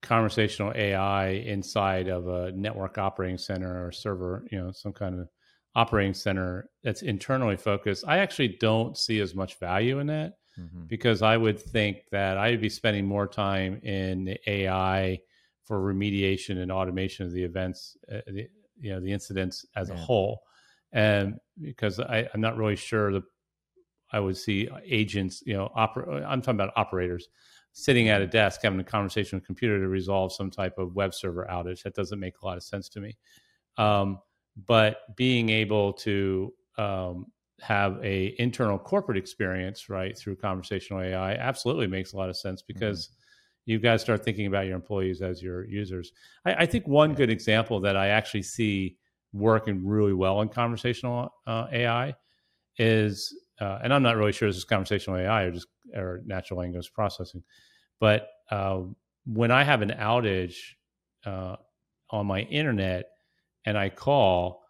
conversational 0.03 0.73
AI 0.75 1.29
inside 1.29 2.09
of 2.09 2.29
a 2.29 2.53
network 2.53 2.99
operating 2.99 3.39
center 3.39 3.85
or 3.87 3.93
server, 3.93 4.47
you 4.51 4.59
know, 4.59 4.71
some 4.73 4.93
kind 4.93 5.21
of 5.21 5.29
operating 5.75 6.15
center 6.15 6.69
that's 6.83 7.03
internally 7.03 7.57
focused, 7.57 8.05
I 8.07 8.19
actually 8.19 8.57
don't 8.61 8.97
see 8.97 9.21
as 9.21 9.35
much 9.35 9.59
value 9.59 9.99
in 9.99 10.07
that 10.09 10.35
mm-hmm. 10.59 10.85
because 10.87 11.23
I 11.23 11.37
would 11.37 11.61
think 11.61 12.05
that 12.11 12.39
I'd 12.39 12.61
be 12.61 12.69
spending 12.69 13.07
more 13.07 13.27
time 13.27 13.81
in 13.83 14.25
the 14.25 14.51
AI 14.51 15.21
for 15.65 15.81
remediation 15.81 16.59
and 16.59 16.71
automation 16.71 17.27
of 17.27 17.33
the 17.33 17.43
events, 17.43 17.97
uh, 18.13 18.21
the, 18.27 18.49
you 18.81 18.93
know, 18.93 19.01
the 19.01 19.13
incidents 19.13 19.65
as 19.77 19.89
yeah. 19.89 19.95
a 19.95 19.99
whole. 19.99 20.43
And 20.93 21.39
because 21.61 21.99
I, 21.99 22.29
I'm 22.33 22.41
not 22.41 22.57
really 22.57 22.77
sure 22.77 23.13
that 23.13 23.23
I 24.13 24.21
would 24.21 24.37
see 24.37 24.69
agents, 24.85 25.43
you 25.45 25.55
know, 25.55 25.73
oper- 25.77 26.25
I'm 26.25 26.41
talking 26.41 26.61
about 26.61 26.73
operators 26.77 27.29
sitting 27.73 28.09
at 28.09 28.23
a 28.23 28.27
desk 28.27 28.61
having 28.63 28.79
a 28.79 28.85
conversation 28.85 29.37
with 29.37 29.43
a 29.43 29.47
computer 29.47 29.81
to 29.81 29.89
resolve 29.89 30.33
some 30.33 30.51
type 30.51 30.79
of 30.79 30.95
web 30.95 31.13
server 31.13 31.47
outage. 31.51 31.83
That 31.83 31.95
doesn't 31.95 32.21
make 32.21 32.35
a 32.41 32.47
lot 32.47 32.57
of 32.57 32.63
sense 32.63 32.89
to 32.91 33.01
me. 33.01 33.17
Um, 33.77 34.21
but 34.67 34.99
being 35.17 35.49
able 35.49 35.93
to 35.95 36.53
um, 36.79 37.27
have 37.61 37.99
a 38.05 38.35
internal 38.39 38.79
corporate 38.79 39.19
experience, 39.19 39.89
right, 39.89 40.17
through 40.17 40.37
conversational 40.37 41.01
AI, 41.01 41.35
absolutely 41.35 41.87
makes 41.87 42.13
a 42.13 42.17
lot 42.17 42.29
of 42.29 42.37
sense 42.37 42.63
mm-hmm. 42.63 42.73
because. 42.73 43.07
Mm-hmm 43.07 43.21
you've 43.67 43.83
got 43.83 43.95
to 43.95 43.99
start 43.99 44.25
thinking 44.25 44.47
about 44.47 44.67
your 44.67 44.77
employees 44.77 45.23
as 45.23 45.43
your 45.43 45.65
users. 45.65 46.13
I, 46.45 46.55
I 46.55 46.67
think 46.67 46.87
one 46.87 47.15
good 47.15 47.31
example 47.31 47.81
that 47.81 47.97
I 47.97 48.09
actually 48.09 48.43
see 48.43 48.99
working 49.33 49.87
really 49.87 50.13
well 50.13 50.41
in 50.43 50.49
conversational 50.49 51.33
uh, 51.47 51.67
AI 51.73 52.15
is, 52.79 53.35
uh, 53.61 53.81
and 53.83 53.93
I'm 53.93 54.03
not 54.03 54.17
really 54.17 54.33
sure 54.33 54.49
this 54.49 54.57
is 54.57 54.65
conversational 54.65 55.19
AI 55.19 55.45
or 55.45 55.51
just 55.51 55.67
or 55.95 56.23
natural 56.25 56.61
language 56.61 56.93
processing, 56.93 57.43
but 58.01 58.29
uh, 58.51 58.81
when 59.27 59.51
I 59.51 59.65
have 59.65 59.83
an 59.83 59.91
outage 59.91 60.57
uh, 61.25 61.57
on 62.11 62.27
my 62.27 62.41
internet 62.41 63.07
and 63.65 63.79
I 63.79 63.89
call, 63.89 64.64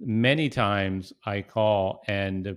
many 0.00 0.48
times 0.48 1.12
I 1.24 1.42
call 1.42 2.02
and 2.08 2.56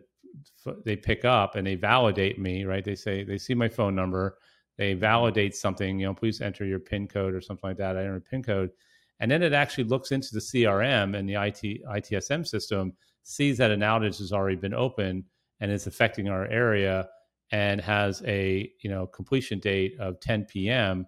they 0.85 0.95
pick 0.95 1.25
up 1.25 1.55
and 1.55 1.67
they 1.67 1.75
validate 1.75 2.39
me, 2.39 2.63
right? 2.63 2.83
They 2.83 2.95
say 2.95 3.23
they 3.23 3.37
see 3.37 3.53
my 3.53 3.69
phone 3.69 3.95
number, 3.95 4.37
they 4.77 4.93
validate 4.93 5.55
something, 5.55 5.99
you 5.99 6.07
know, 6.07 6.13
please 6.13 6.41
enter 6.41 6.65
your 6.65 6.79
PIN 6.79 7.07
code 7.07 7.33
or 7.33 7.41
something 7.41 7.69
like 7.69 7.77
that. 7.77 7.97
I 7.97 8.01
enter 8.01 8.15
a 8.15 8.21
PIN 8.21 8.43
code, 8.43 8.71
and 9.19 9.29
then 9.29 9.43
it 9.43 9.53
actually 9.53 9.83
looks 9.83 10.11
into 10.11 10.29
the 10.33 10.39
CRM 10.39 11.15
and 11.15 11.29
the 11.29 11.35
IT 11.35 11.83
ITSM 11.85 12.47
system, 12.47 12.93
sees 13.23 13.57
that 13.57 13.71
an 13.71 13.81
outage 13.81 14.17
has 14.17 14.33
already 14.33 14.55
been 14.55 14.73
open 14.73 15.25
and 15.59 15.71
is 15.71 15.87
affecting 15.87 16.27
our 16.29 16.47
area, 16.47 17.07
and 17.51 17.79
has 17.79 18.23
a 18.25 18.71
you 18.81 18.89
know 18.89 19.05
completion 19.05 19.59
date 19.59 19.95
of 19.99 20.19
10 20.21 20.45
p.m. 20.45 21.05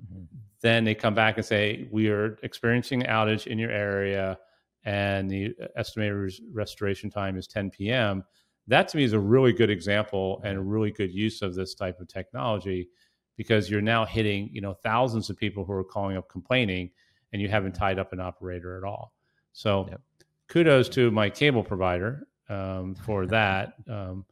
Mm-hmm. 0.00 0.24
Then 0.60 0.84
they 0.84 0.94
come 0.94 1.14
back 1.14 1.36
and 1.36 1.46
say 1.46 1.88
we 1.90 2.08
are 2.08 2.36
experiencing 2.42 3.02
outage 3.02 3.46
in 3.46 3.58
your 3.58 3.70
area, 3.70 4.38
and 4.84 5.30
the 5.30 5.54
estimated 5.76 6.32
restoration 6.52 7.10
time 7.10 7.36
is 7.36 7.46
10 7.46 7.70
p.m 7.70 8.24
that 8.68 8.86
to 8.88 8.98
me 8.98 9.02
is 9.02 9.14
a 9.14 9.18
really 9.18 9.52
good 9.52 9.70
example 9.70 10.40
and 10.44 10.56
a 10.56 10.60
really 10.60 10.90
good 10.90 11.12
use 11.12 11.42
of 11.42 11.54
this 11.54 11.74
type 11.74 11.98
of 12.00 12.06
technology 12.06 12.88
because 13.36 13.70
you're 13.70 13.80
now 13.80 14.04
hitting 14.04 14.48
you 14.52 14.60
know 14.60 14.74
thousands 14.74 15.30
of 15.30 15.36
people 15.36 15.64
who 15.64 15.72
are 15.72 15.84
calling 15.84 16.16
up 16.16 16.28
complaining 16.28 16.90
and 17.32 17.42
you 17.42 17.48
haven't 17.48 17.72
tied 17.72 17.98
up 17.98 18.12
an 18.12 18.20
operator 18.20 18.76
at 18.76 18.84
all 18.84 19.14
so 19.52 19.86
yep. 19.90 20.00
kudos 20.48 20.88
to 20.88 21.10
my 21.10 21.28
cable 21.28 21.64
provider 21.64 22.26
um, 22.48 22.94
for 22.94 23.26
that 23.38 23.74
um, 23.88 24.24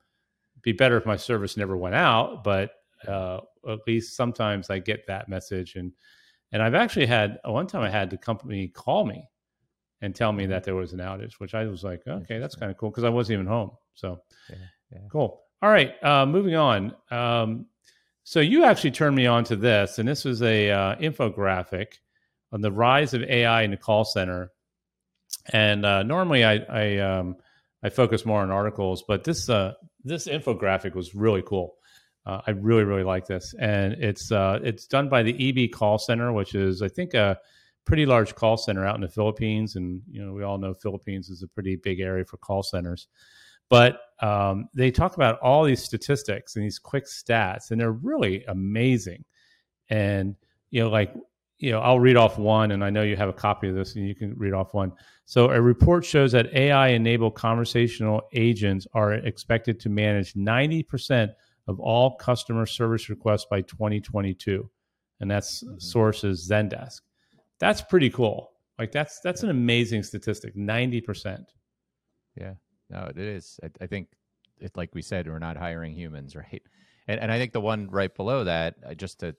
be 0.62 0.72
better 0.72 0.96
if 0.96 1.06
my 1.06 1.16
service 1.16 1.56
never 1.56 1.76
went 1.76 1.94
out 1.94 2.44
but 2.44 2.82
uh, 3.08 3.40
at 3.68 3.78
least 3.86 4.14
sometimes 4.14 4.70
i 4.70 4.78
get 4.78 5.06
that 5.06 5.28
message 5.28 5.76
and 5.76 5.92
and 6.52 6.62
i've 6.62 6.74
actually 6.74 7.06
had 7.06 7.38
one 7.44 7.66
time 7.66 7.82
i 7.82 7.90
had 7.90 8.10
the 8.10 8.18
company 8.18 8.68
call 8.68 9.06
me 9.06 9.28
and 10.02 10.14
tell 10.14 10.32
me 10.32 10.44
mm-hmm. 10.44 10.52
that 10.52 10.64
there 10.64 10.74
was 10.74 10.92
an 10.92 10.98
outage 10.98 11.34
which 11.38 11.54
i 11.54 11.64
was 11.64 11.82
like 11.82 12.06
okay 12.06 12.38
that's 12.38 12.54
kind 12.54 12.70
of 12.70 12.76
cool 12.76 12.90
because 12.90 13.04
i 13.04 13.08
wasn't 13.08 13.32
even 13.32 13.46
home 13.46 13.70
so 13.96 14.20
yeah, 14.50 14.56
yeah. 14.92 14.98
cool. 15.10 15.42
All 15.62 15.70
right, 15.70 15.92
uh, 16.04 16.26
moving 16.26 16.54
on. 16.54 16.94
Um, 17.10 17.66
so 18.24 18.40
you 18.40 18.64
actually 18.64 18.90
turned 18.92 19.16
me 19.16 19.26
on 19.26 19.44
to 19.44 19.56
this, 19.56 19.98
and 19.98 20.08
this 20.08 20.24
was 20.24 20.42
a 20.42 20.70
uh, 20.70 20.96
infographic 20.96 21.94
on 22.52 22.60
the 22.60 22.70
rise 22.70 23.14
of 23.14 23.22
AI 23.22 23.62
in 23.62 23.70
the 23.70 23.76
call 23.76 24.04
center. 24.04 24.52
And 25.52 25.84
uh, 25.84 26.02
normally 26.02 26.44
I 26.44 26.54
I, 26.56 26.98
um, 26.98 27.36
I 27.82 27.88
focus 27.88 28.26
more 28.26 28.42
on 28.42 28.50
articles, 28.50 29.02
but 29.06 29.24
this 29.24 29.48
uh, 29.48 29.72
this 30.04 30.28
infographic 30.28 30.94
was 30.94 31.14
really 31.14 31.42
cool. 31.42 31.76
Uh, 32.26 32.42
I 32.46 32.50
really 32.50 32.84
really 32.84 33.04
like 33.04 33.26
this, 33.26 33.54
and 33.58 33.94
it's 33.94 34.30
uh, 34.30 34.58
it's 34.62 34.86
done 34.86 35.08
by 35.08 35.22
the 35.22 35.66
EB 35.66 35.72
Call 35.72 35.98
Center, 35.98 36.32
which 36.32 36.54
is 36.54 36.82
I 36.82 36.88
think 36.88 37.14
a 37.14 37.38
pretty 37.86 38.04
large 38.04 38.34
call 38.34 38.56
center 38.56 38.84
out 38.84 38.96
in 38.96 39.00
the 39.00 39.08
Philippines, 39.08 39.76
and 39.76 40.02
you 40.10 40.24
know 40.24 40.32
we 40.32 40.42
all 40.42 40.58
know 40.58 40.74
Philippines 40.74 41.30
is 41.30 41.42
a 41.42 41.48
pretty 41.48 41.76
big 41.76 42.00
area 42.00 42.24
for 42.24 42.36
call 42.36 42.62
centers. 42.62 43.08
But 43.68 44.00
um, 44.20 44.68
they 44.74 44.90
talk 44.90 45.16
about 45.16 45.40
all 45.40 45.64
these 45.64 45.82
statistics 45.82 46.56
and 46.56 46.64
these 46.64 46.78
quick 46.78 47.06
stats, 47.06 47.70
and 47.70 47.80
they're 47.80 47.92
really 47.92 48.44
amazing. 48.44 49.24
And 49.88 50.36
you 50.70 50.82
know, 50.82 50.90
like 50.90 51.14
you 51.58 51.70
know, 51.70 51.80
I'll 51.80 51.98
read 51.98 52.16
off 52.16 52.38
one, 52.38 52.72
and 52.72 52.84
I 52.84 52.90
know 52.90 53.02
you 53.02 53.16
have 53.16 53.30
a 53.30 53.32
copy 53.32 53.68
of 53.68 53.74
this, 53.74 53.96
and 53.96 54.06
you 54.06 54.14
can 54.14 54.36
read 54.36 54.52
off 54.52 54.74
one. 54.74 54.92
So, 55.24 55.50
a 55.50 55.60
report 55.60 56.04
shows 56.04 56.32
that 56.32 56.52
AI-enabled 56.54 57.34
conversational 57.34 58.22
agents 58.34 58.86
are 58.92 59.14
expected 59.14 59.80
to 59.80 59.88
manage 59.88 60.34
90% 60.34 61.30
of 61.66 61.80
all 61.80 62.16
customer 62.16 62.66
service 62.66 63.08
requests 63.08 63.46
by 63.48 63.62
2022, 63.62 64.68
and 65.20 65.30
that's 65.30 65.64
mm-hmm. 65.64 65.78
sources 65.78 66.46
Zendesk. 66.48 67.00
That's 67.60 67.82
pretty 67.82 68.10
cool. 68.10 68.52
Like 68.78 68.92
that's 68.92 69.20
that's 69.20 69.42
an 69.42 69.50
amazing 69.50 70.02
statistic. 70.02 70.54
90%. 70.56 71.44
Yeah. 72.36 72.54
No, 72.90 73.06
it 73.10 73.18
is. 73.18 73.58
I, 73.62 73.70
I 73.80 73.86
think 73.86 74.08
it's 74.58 74.76
like 74.76 74.94
we 74.94 75.02
said, 75.02 75.26
we're 75.26 75.38
not 75.38 75.56
hiring 75.56 75.94
humans, 75.94 76.36
right? 76.36 76.62
And 77.08 77.20
and 77.20 77.32
I 77.32 77.38
think 77.38 77.52
the 77.52 77.60
one 77.60 77.88
right 77.90 78.14
below 78.14 78.44
that, 78.44 78.76
uh, 78.86 78.94
just 78.94 79.20
to, 79.20 79.34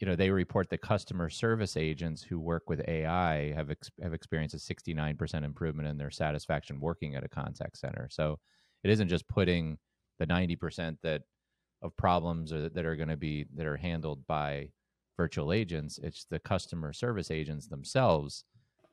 you 0.00 0.06
know, 0.06 0.16
they 0.16 0.30
report 0.30 0.70
the 0.70 0.78
customer 0.78 1.30
service 1.30 1.76
agents 1.76 2.22
who 2.22 2.38
work 2.38 2.68
with 2.68 2.86
AI 2.88 3.52
have 3.52 3.70
ex- 3.70 3.90
have 4.02 4.14
experienced 4.14 4.54
a 4.54 4.58
sixty 4.58 4.94
nine 4.94 5.16
percent 5.16 5.44
improvement 5.44 5.88
in 5.88 5.96
their 5.96 6.10
satisfaction 6.10 6.80
working 6.80 7.14
at 7.14 7.24
a 7.24 7.28
contact 7.28 7.78
center. 7.78 8.08
So 8.10 8.38
it 8.84 8.90
isn't 8.90 9.08
just 9.08 9.28
putting 9.28 9.78
the 10.18 10.26
ninety 10.26 10.56
percent 10.56 10.98
that 11.02 11.22
of 11.82 11.96
problems 11.96 12.50
that 12.50 12.84
are 12.84 12.96
going 12.96 13.08
to 13.08 13.16
be 13.16 13.46
that 13.54 13.66
are 13.66 13.76
handled 13.76 14.26
by 14.26 14.68
virtual 15.20 15.52
agents. 15.52 15.98
It's 16.02 16.24
the 16.24 16.38
customer 16.38 16.94
service 16.94 17.30
agents 17.30 17.66
themselves 17.66 18.44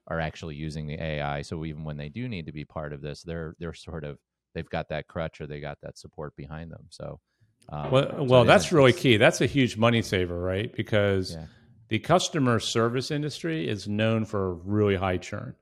are 0.08 0.20
actually 0.20 0.56
using 0.56 0.86
the 0.86 1.02
AI. 1.02 1.42
So 1.42 1.63
even 1.63 1.86
when 1.86 1.96
they 1.96 2.10
do 2.10 2.28
need 2.28 2.46
to 2.48 2.52
be 2.52 2.66
part 2.66 2.92
of 2.92 3.02
this, 3.02 3.24
they're 3.24 3.56
they're 3.60 3.74
sort 3.74 4.04
of 4.04 4.18
they've 4.54 4.70
got 4.70 4.90
that 4.90 5.08
crutch 5.08 5.40
or 5.40 5.48
they 5.48 5.62
got 5.62 5.78
that 5.84 5.98
support 5.98 6.36
behind 6.36 6.70
them. 6.72 6.86
So 6.90 7.22
um, 7.70 7.92
well, 7.92 8.10
so 8.10 8.24
well, 8.24 8.46
that's 8.46 8.74
really 8.74 8.94
key. 8.94 9.16
That's 9.16 9.40
a 9.40 9.46
huge 9.46 9.78
money 9.78 10.02
saver, 10.02 10.40
right? 10.40 10.70
Because 10.76 11.34
yeah. 11.34 11.46
the 11.88 12.00
customer 12.00 12.60
service 12.60 13.10
industry 13.10 13.70
is 13.70 13.88
known 13.88 14.26
for 14.26 14.56
really 14.56 14.96
high 14.96 15.18
churn, 15.18 15.56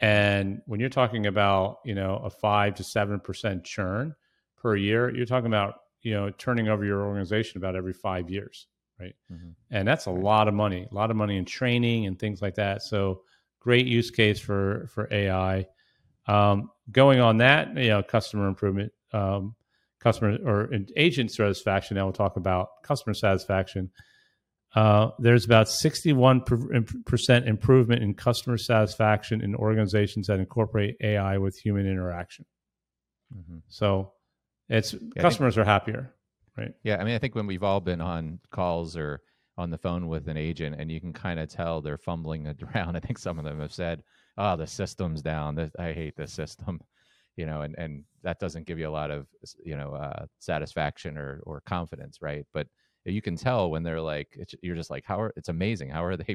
and 0.00 0.60
when 0.66 0.80
you're 0.80 0.88
talking 1.00 1.26
about 1.26 1.78
you 1.84 1.94
know 1.94 2.20
a 2.24 2.30
five 2.30 2.74
to 2.76 2.84
seven 2.84 3.20
percent 3.20 3.64
churn 3.64 4.14
per 4.56 4.76
year, 4.76 5.14
you're 5.14 5.32
talking 5.34 5.52
about 5.54 5.74
you 6.02 6.12
know 6.12 6.30
turning 6.30 6.68
over 6.68 6.84
your 6.84 7.02
organization 7.06 7.56
about 7.56 7.74
every 7.74 7.94
five 7.94 8.30
years, 8.30 8.66
right? 9.00 9.14
Mm-hmm. 9.32 9.50
And 9.70 9.86
that's 9.86 10.06
a 10.06 10.10
lot 10.10 10.48
of 10.48 10.54
money, 10.54 10.86
a 10.90 10.94
lot 10.94 11.10
of 11.10 11.16
money 11.16 11.36
in 11.36 11.44
training 11.44 12.06
and 12.06 12.18
things 12.18 12.42
like 12.42 12.56
that. 12.56 12.82
So 12.82 13.22
great 13.60 13.86
use 13.86 14.10
case 14.10 14.38
for 14.40 14.88
for 14.92 15.08
AI. 15.12 15.66
Um, 16.26 16.70
going 16.90 17.20
on 17.20 17.38
that, 17.38 17.76
you 17.76 17.88
know, 17.88 18.02
customer 18.02 18.48
improvement, 18.48 18.92
um, 19.12 19.54
customer 20.00 20.38
or 20.44 20.70
agent 20.96 21.32
satisfaction. 21.32 21.96
Now 21.96 22.04
we'll 22.04 22.12
talk 22.12 22.36
about 22.36 22.68
customer 22.82 23.14
satisfaction. 23.14 23.90
Uh, 24.74 25.10
there's 25.18 25.46
about 25.46 25.66
61% 25.66 27.46
improvement 27.46 28.02
in 28.02 28.14
customer 28.14 28.58
satisfaction 28.58 29.40
in 29.40 29.54
organizations 29.54 30.26
that 30.26 30.38
incorporate 30.38 30.96
AI 31.00 31.38
with 31.38 31.56
human 31.56 31.86
interaction. 31.86 32.44
Mm-hmm. 33.34 33.58
So 33.68 34.12
it's 34.68 34.92
yeah, 34.92 35.22
customers 35.22 35.54
think, 35.54 35.66
are 35.66 35.70
happier, 35.70 36.14
right? 36.58 36.72
Yeah, 36.82 36.96
I 36.96 37.04
mean, 37.04 37.14
I 37.14 37.18
think 37.18 37.34
when 37.34 37.46
we've 37.46 37.62
all 37.62 37.80
been 37.80 38.00
on 38.00 38.40
calls 38.50 38.96
or 38.96 39.22
on 39.56 39.70
the 39.70 39.78
phone 39.78 40.06
with 40.06 40.28
an 40.28 40.36
agent 40.36 40.76
and 40.78 40.90
you 40.90 41.00
can 41.00 41.12
kind 41.12 41.40
of 41.40 41.48
tell 41.48 41.80
they're 41.80 41.98
fumbling 41.98 42.46
around. 42.74 42.96
I 42.96 43.00
think 43.00 43.18
some 43.18 43.38
of 43.38 43.44
them 43.44 43.60
have 43.60 43.72
said, 43.72 44.02
"Oh, 44.38 44.56
the 44.56 44.66
system's 44.66 45.22
down. 45.22 45.70
I 45.78 45.92
hate 45.92 46.16
this 46.16 46.32
system." 46.32 46.80
You 47.36 47.46
know, 47.46 47.60
and 47.60 47.76
and 47.78 48.02
that 48.24 48.40
doesn't 48.40 48.66
give 48.66 48.80
you 48.80 48.88
a 48.88 48.90
lot 48.90 49.12
of 49.12 49.28
you 49.64 49.76
know 49.76 49.94
uh, 49.94 50.26
satisfaction 50.40 51.16
or 51.16 51.40
or 51.44 51.60
confidence, 51.60 52.18
right? 52.20 52.44
But 52.52 52.66
you 53.04 53.22
can 53.22 53.36
tell 53.36 53.70
when 53.70 53.84
they're 53.84 54.00
like, 54.00 54.36
you're 54.60 54.74
just 54.74 54.90
like, 54.90 55.04
how 55.06 55.20
are? 55.20 55.32
It's 55.36 55.48
amazing. 55.48 55.88
How 55.90 56.04
are 56.04 56.16
they? 56.16 56.34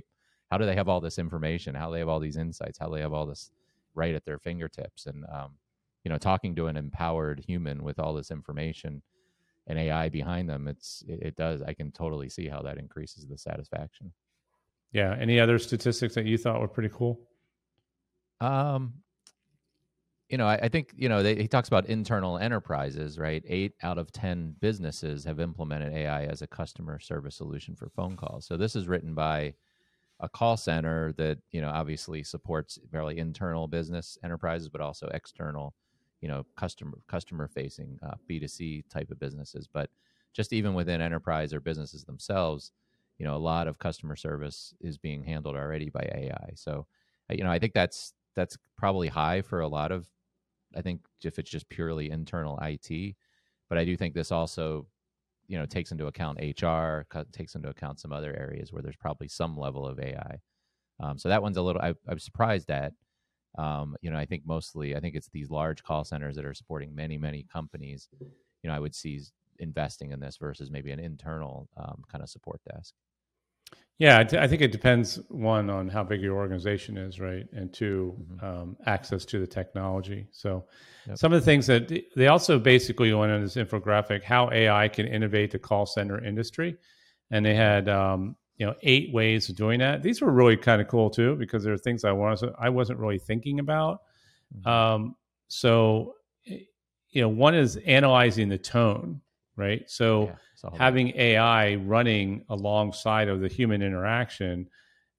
How 0.49 0.57
do 0.57 0.65
they 0.65 0.75
have 0.75 0.87
all 0.87 1.01
this 1.01 1.19
information? 1.19 1.75
How 1.75 1.91
they 1.91 1.99
have 1.99 2.07
all 2.07 2.21
these 2.21 2.37
insights? 2.37 2.77
How 2.79 2.87
they 2.87 3.01
have 3.01 3.11
all 3.11 3.25
this 3.25 3.51
right 3.93 4.15
at 4.15 4.23
their 4.23 4.39
fingertips? 4.39 5.05
And 5.05 5.25
um, 5.29 5.57
you 6.05 6.09
know, 6.09 6.17
talking 6.17 6.55
to 6.55 6.67
an 6.67 6.77
empowered 6.77 7.43
human 7.45 7.83
with 7.83 7.99
all 7.99 8.13
this 8.13 8.31
information 8.31 9.01
an 9.67 9.77
AI 9.77 10.09
behind 10.09 10.49
them, 10.49 10.67
it's 10.67 11.03
it, 11.07 11.19
it, 11.21 11.35
does. 11.35 11.61
I 11.61 11.73
can 11.73 11.91
totally 11.91 12.29
see 12.29 12.47
how 12.47 12.61
that 12.63 12.77
increases 12.77 13.27
the 13.27 13.37
satisfaction. 13.37 14.11
Yeah. 14.91 15.15
Any 15.19 15.39
other 15.39 15.57
statistics 15.59 16.15
that 16.15 16.25
you 16.25 16.37
thought 16.37 16.59
were 16.59 16.67
pretty 16.67 16.89
cool? 16.93 17.19
Um, 18.41 18.93
you 20.29 20.37
know, 20.37 20.47
I, 20.47 20.55
I 20.55 20.67
think 20.67 20.93
you 20.95 21.09
know 21.09 21.21
they, 21.21 21.35
he 21.35 21.47
talks 21.47 21.67
about 21.67 21.85
internal 21.85 22.37
enterprises, 22.37 23.19
right? 23.19 23.43
Eight 23.47 23.73
out 23.83 23.97
of 23.97 24.11
ten 24.11 24.55
businesses 24.59 25.23
have 25.25 25.39
implemented 25.39 25.93
AI 25.93 26.25
as 26.25 26.41
a 26.41 26.47
customer 26.47 26.99
service 26.99 27.35
solution 27.35 27.75
for 27.75 27.89
phone 27.89 28.17
calls. 28.17 28.45
So 28.47 28.57
this 28.57 28.75
is 28.75 28.87
written 28.87 29.13
by 29.13 29.53
a 30.19 30.29
call 30.29 30.57
center 30.57 31.13
that 31.13 31.37
you 31.51 31.61
know 31.61 31.69
obviously 31.69 32.23
supports 32.23 32.79
fairly 32.91 33.19
internal 33.19 33.67
business 33.67 34.17
enterprises, 34.23 34.69
but 34.69 34.81
also 34.81 35.07
external 35.13 35.75
you 36.23 36.29
know 36.29 36.45
customer 36.55 36.97
customer 37.09 37.49
facing 37.49 37.99
uh, 38.01 38.15
b2c 38.29 38.85
type 38.89 39.11
of 39.11 39.19
businesses 39.19 39.67
but 39.67 39.89
just 40.31 40.53
even 40.53 40.73
within 40.73 41.01
enterprise 41.01 41.53
or 41.53 41.59
businesses 41.59 42.05
themselves 42.05 42.71
you 43.17 43.25
know 43.25 43.35
a 43.35 43.45
lot 43.51 43.67
of 43.67 43.77
customer 43.77 44.15
service 44.15 44.73
is 44.79 44.97
being 44.97 45.21
handled 45.21 45.57
already 45.57 45.89
by 45.89 46.09
ai 46.15 46.53
so 46.55 46.87
you 47.29 47.43
know 47.43 47.51
i 47.51 47.59
think 47.59 47.73
that's 47.73 48.13
that's 48.35 48.57
probably 48.77 49.09
high 49.09 49.41
for 49.41 49.59
a 49.59 49.67
lot 49.67 49.91
of 49.91 50.07
i 50.77 50.81
think 50.81 51.01
if 51.25 51.37
it's 51.37 51.51
just 51.51 51.67
purely 51.67 52.09
internal 52.09 52.57
it 52.61 53.15
but 53.67 53.77
i 53.77 53.83
do 53.83 53.97
think 53.97 54.13
this 54.13 54.31
also 54.31 54.87
you 55.49 55.57
know 55.59 55.65
takes 55.65 55.91
into 55.91 56.07
account 56.07 56.39
hr 56.39 57.01
takes 57.33 57.55
into 57.55 57.67
account 57.67 57.99
some 57.99 58.13
other 58.13 58.33
areas 58.39 58.71
where 58.71 58.81
there's 58.81 58.95
probably 58.95 59.27
some 59.27 59.57
level 59.57 59.85
of 59.85 59.99
ai 59.99 60.39
um, 61.01 61.17
so 61.17 61.27
that 61.27 61.41
one's 61.41 61.57
a 61.57 61.61
little 61.61 61.81
I, 61.81 61.93
i'm 62.07 62.19
surprised 62.19 62.71
at 62.71 62.93
um, 63.57 63.95
you 64.01 64.09
know, 64.09 64.17
I 64.17 64.25
think 64.25 64.43
mostly, 64.45 64.95
I 64.95 64.99
think 64.99 65.15
it's 65.15 65.29
these 65.29 65.49
large 65.49 65.83
call 65.83 66.03
centers 66.03 66.35
that 66.35 66.45
are 66.45 66.53
supporting 66.53 66.93
many, 66.93 67.17
many 67.17 67.43
companies. 67.51 68.09
You 68.19 68.69
know, 68.69 68.73
I 68.75 68.79
would 68.79 68.95
see 68.95 69.21
investing 69.59 70.11
in 70.11 70.19
this 70.19 70.37
versus 70.37 70.71
maybe 70.71 70.91
an 70.91 70.99
internal 70.99 71.67
um, 71.77 72.03
kind 72.11 72.23
of 72.23 72.29
support 72.29 72.61
desk. 72.71 72.93
Yeah, 73.99 74.19
I, 74.19 74.47
think 74.47 74.61
it 74.61 74.71
depends 74.71 75.19
one 75.29 75.69
on 75.69 75.87
how 75.87 76.03
big 76.03 76.19
your 76.19 76.35
organization 76.35 76.97
is, 76.97 77.19
right, 77.19 77.45
and 77.53 77.71
2 77.71 78.15
mm-hmm. 78.17 78.45
um, 78.45 78.77
access 78.87 79.23
to 79.25 79.39
the 79.39 79.45
technology. 79.45 80.27
So, 80.31 80.65
yep. 81.07 81.17
some 81.17 81.31
of 81.31 81.39
the 81.39 81.45
things 81.45 81.67
that 81.67 81.91
they 82.15 82.27
also 82.27 82.57
basically 82.57 83.13
went 83.13 83.31
on 83.31 83.41
this 83.41 83.55
infographic 83.55 84.23
how 84.23 84.49
AI 84.51 84.87
can 84.87 85.07
innovate 85.07 85.51
the 85.51 85.59
call 85.59 85.85
center 85.85 86.23
industry, 86.23 86.75
and 87.29 87.45
they 87.45 87.53
had 87.53 87.87
um, 87.87 88.35
you 88.63 88.69
know 88.69 88.75
eight 88.83 89.13
ways 89.13 89.49
of 89.49 89.55
doing 89.57 89.79
that. 89.79 90.01
These 90.01 90.21
were 90.21 90.31
really 90.31 90.55
kind 90.55 90.81
of 90.81 90.87
cool 90.87 91.09
too 91.09 91.35
because 91.35 91.63
there 91.63 91.73
are 91.73 91.77
things 91.77 92.05
I 92.05 92.13
wasn't 92.13 92.55
I 92.57 92.69
wasn't 92.69 92.99
really 92.99 93.19
thinking 93.19 93.59
about. 93.59 94.01
Mm-hmm. 94.57 94.69
Um, 94.69 95.15
so, 95.49 96.15
you 96.45 97.21
know, 97.21 97.29
one 97.29 97.55
is 97.55 97.75
analyzing 97.85 98.49
the 98.49 98.57
tone, 98.57 99.21
right? 99.55 99.89
So. 99.89 100.27
Yeah 100.27 100.35
having 100.77 101.11
AI 101.17 101.75
running 101.75 102.45
alongside 102.49 103.27
of 103.27 103.41
the 103.41 103.47
human 103.47 103.81
interaction, 103.81 104.67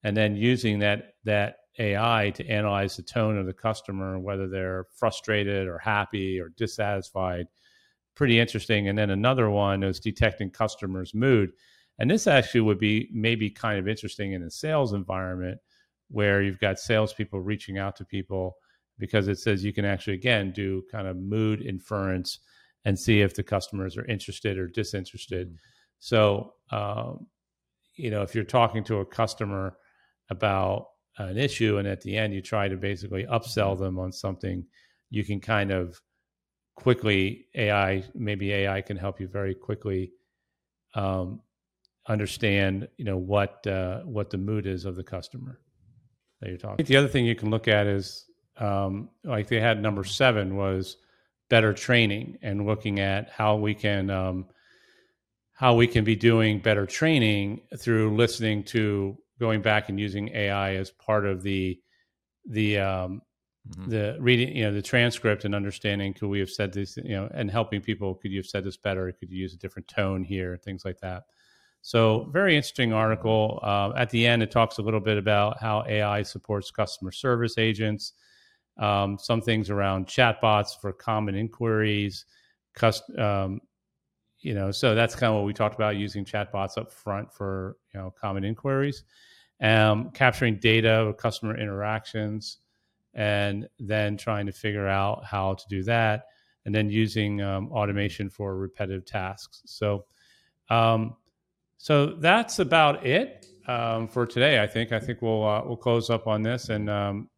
and 0.02 0.16
then 0.16 0.36
using 0.36 0.78
that 0.78 1.14
that 1.24 1.56
AI 1.78 2.30
to 2.34 2.46
analyze 2.46 2.96
the 2.96 3.02
tone 3.02 3.36
of 3.36 3.46
the 3.46 3.52
customer, 3.52 4.18
whether 4.18 4.48
they're 4.48 4.86
frustrated 4.96 5.66
or 5.66 5.78
happy 5.78 6.40
or 6.40 6.50
dissatisfied. 6.50 7.46
Pretty 8.14 8.38
interesting. 8.38 8.88
And 8.88 8.96
then 8.96 9.10
another 9.10 9.50
one 9.50 9.82
is 9.82 9.98
detecting 9.98 10.50
customers' 10.50 11.14
mood. 11.14 11.50
And 11.98 12.10
this 12.10 12.26
actually 12.26 12.62
would 12.62 12.78
be 12.78 13.08
maybe 13.12 13.50
kind 13.50 13.78
of 13.78 13.88
interesting 13.88 14.32
in 14.32 14.42
a 14.42 14.50
sales 14.50 14.92
environment 14.92 15.58
where 16.08 16.42
you've 16.42 16.60
got 16.60 16.78
salespeople 16.78 17.40
reaching 17.40 17.78
out 17.78 17.96
to 17.96 18.04
people 18.04 18.56
because 18.98 19.28
it 19.28 19.38
says 19.38 19.64
you 19.64 19.72
can 19.72 19.84
actually, 19.84 20.14
again, 20.14 20.52
do 20.52 20.82
kind 20.90 21.06
of 21.06 21.16
mood 21.16 21.60
inference 21.62 22.38
and 22.84 22.98
see 22.98 23.20
if 23.20 23.34
the 23.34 23.42
customers 23.42 23.96
are 23.96 24.04
interested 24.06 24.58
or 24.58 24.68
disinterested. 24.68 25.48
Mm-hmm. 25.48 25.56
So, 25.98 26.52
um, 26.70 27.26
you 27.96 28.10
know, 28.10 28.22
if 28.22 28.34
you're 28.34 28.44
talking 28.44 28.84
to 28.84 28.98
a 28.98 29.06
customer 29.06 29.76
about 30.30 30.88
an 31.18 31.38
issue 31.38 31.78
and 31.78 31.86
at 31.86 32.00
the 32.00 32.16
end 32.16 32.34
you 32.34 32.42
try 32.42 32.68
to 32.68 32.76
basically 32.76 33.24
upsell 33.24 33.74
mm-hmm. 33.74 33.84
them 33.84 33.98
on 33.98 34.12
something, 34.12 34.64
you 35.10 35.24
can 35.24 35.40
kind 35.40 35.70
of 35.70 36.00
quickly 36.76 37.46
AI, 37.54 38.02
maybe 38.14 38.52
AI 38.52 38.80
can 38.80 38.96
help 38.96 39.20
you 39.20 39.28
very 39.28 39.54
quickly 39.54 40.12
um, 40.94 41.40
understand, 42.06 42.88
you 42.96 43.04
know, 43.04 43.16
what 43.16 43.66
uh, 43.66 44.00
what 44.00 44.30
the 44.30 44.38
mood 44.38 44.66
is 44.66 44.84
of 44.84 44.96
the 44.96 45.04
customer 45.04 45.60
that 46.40 46.48
you're 46.48 46.58
talking. 46.58 46.84
The 46.84 46.96
other 46.96 47.08
thing 47.08 47.24
you 47.24 47.34
can 47.34 47.50
look 47.50 47.68
at 47.68 47.86
is 47.86 48.26
um, 48.58 49.08
like 49.24 49.48
they 49.48 49.60
had 49.60 49.80
number 49.80 50.04
seven 50.04 50.56
was 50.56 50.96
better 51.50 51.72
training 51.72 52.38
and 52.42 52.66
looking 52.66 53.00
at 53.00 53.30
how 53.30 53.56
we 53.56 53.74
can 53.74 54.10
um, 54.10 54.46
how 55.52 55.74
we 55.74 55.86
can 55.86 56.04
be 56.04 56.16
doing 56.16 56.58
better 56.58 56.86
training 56.86 57.60
through 57.78 58.14
listening 58.16 58.62
to 58.64 59.16
going 59.38 59.62
back 59.62 59.88
and 59.88 59.98
using 59.98 60.28
AI 60.30 60.74
as 60.74 60.90
part 60.90 61.26
of 61.26 61.42
the 61.42 61.78
the 62.46 62.78
um, 62.78 63.22
mm-hmm. 63.68 63.90
the 63.90 64.16
reading 64.20 64.54
you 64.56 64.64
know 64.64 64.72
the 64.72 64.82
transcript 64.82 65.44
and 65.44 65.54
understanding 65.54 66.12
could 66.14 66.28
we 66.28 66.38
have 66.38 66.50
said 66.50 66.72
this 66.72 66.96
you 66.98 67.14
know 67.14 67.28
and 67.34 67.50
helping 67.50 67.80
people 67.80 68.14
could 68.14 68.30
you 68.30 68.38
have 68.38 68.46
said 68.46 68.64
this 68.64 68.76
better 68.76 69.10
could 69.12 69.30
you 69.30 69.38
use 69.38 69.54
a 69.54 69.58
different 69.58 69.88
tone 69.88 70.22
here 70.22 70.56
things 70.64 70.84
like 70.84 70.98
that 71.00 71.24
so 71.86 72.30
very 72.32 72.56
interesting 72.56 72.94
article. 72.94 73.60
Uh, 73.62 73.92
at 73.94 74.08
the 74.08 74.26
end 74.26 74.42
it 74.42 74.50
talks 74.50 74.78
a 74.78 74.82
little 74.82 75.00
bit 75.00 75.18
about 75.18 75.60
how 75.60 75.84
ai 75.86 76.22
supports 76.22 76.70
customer 76.70 77.12
service 77.12 77.58
agents. 77.58 78.14
Um, 78.78 79.18
some 79.20 79.42
things 79.42 79.68
around 79.68 80.06
chatbots 80.06 80.80
for 80.80 80.94
common 80.94 81.34
inquiries, 81.34 82.24
cust- 82.74 83.14
um, 83.18 83.60
you 84.38 84.54
know, 84.54 84.70
so 84.70 84.94
that's 84.94 85.14
kind 85.14 85.30
of 85.30 85.36
what 85.36 85.44
we 85.44 85.52
talked 85.52 85.74
about 85.74 85.96
using 85.96 86.24
chatbots 86.24 86.78
up 86.78 86.90
front 86.90 87.30
for 87.30 87.76
you 87.92 88.00
know 88.00 88.14
common 88.18 88.44
inquiries, 88.44 89.04
um, 89.60 90.10
capturing 90.12 90.58
data 90.58 90.90
of 90.90 91.18
customer 91.18 91.54
interactions, 91.54 92.60
and 93.12 93.68
then 93.78 94.16
trying 94.16 94.46
to 94.46 94.52
figure 94.52 94.88
out 94.88 95.22
how 95.22 95.52
to 95.52 95.64
do 95.68 95.82
that, 95.82 96.28
and 96.64 96.74
then 96.74 96.88
using 96.88 97.42
um, 97.42 97.70
automation 97.72 98.30
for 98.30 98.56
repetitive 98.56 99.04
tasks. 99.04 99.60
So, 99.66 100.06
um, 100.70 101.14
so 101.84 102.14
that's 102.18 102.60
about 102.60 103.04
it 103.04 103.44
um, 103.68 104.08
for 104.08 104.24
today. 104.24 104.62
I 104.62 104.66
think. 104.66 104.90
I 104.90 105.00
think 105.00 105.20
we'll 105.20 105.44
uh, 105.46 105.62
we'll 105.66 105.76
close 105.76 106.08
up 106.08 106.26
on 106.26 106.42
this 106.42 106.70
and 106.70 106.88
um, 106.88 107.28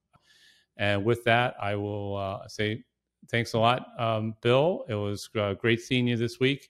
and 0.76 1.04
with 1.04 1.24
that, 1.24 1.56
I 1.60 1.74
will 1.74 2.16
uh, 2.16 2.46
say 2.46 2.84
thanks 3.28 3.54
a 3.54 3.58
lot, 3.58 3.86
um, 3.98 4.34
Bill. 4.42 4.84
It 4.88 4.94
was 4.94 5.28
uh, 5.36 5.54
great 5.54 5.80
seeing 5.80 6.06
you 6.06 6.16
this 6.16 6.38
week. 6.38 6.68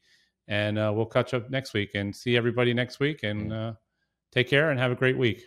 And 0.48 0.78
uh, 0.78 0.92
we'll 0.94 1.06
catch 1.06 1.34
up 1.34 1.50
next 1.50 1.74
week 1.74 1.90
and 1.94 2.14
see 2.14 2.36
everybody 2.36 2.72
next 2.72 3.00
week. 3.00 3.24
And 3.24 3.52
uh, 3.52 3.72
take 4.32 4.48
care 4.48 4.70
and 4.70 4.78
have 4.78 4.92
a 4.92 4.94
great 4.94 5.18
week. 5.18 5.42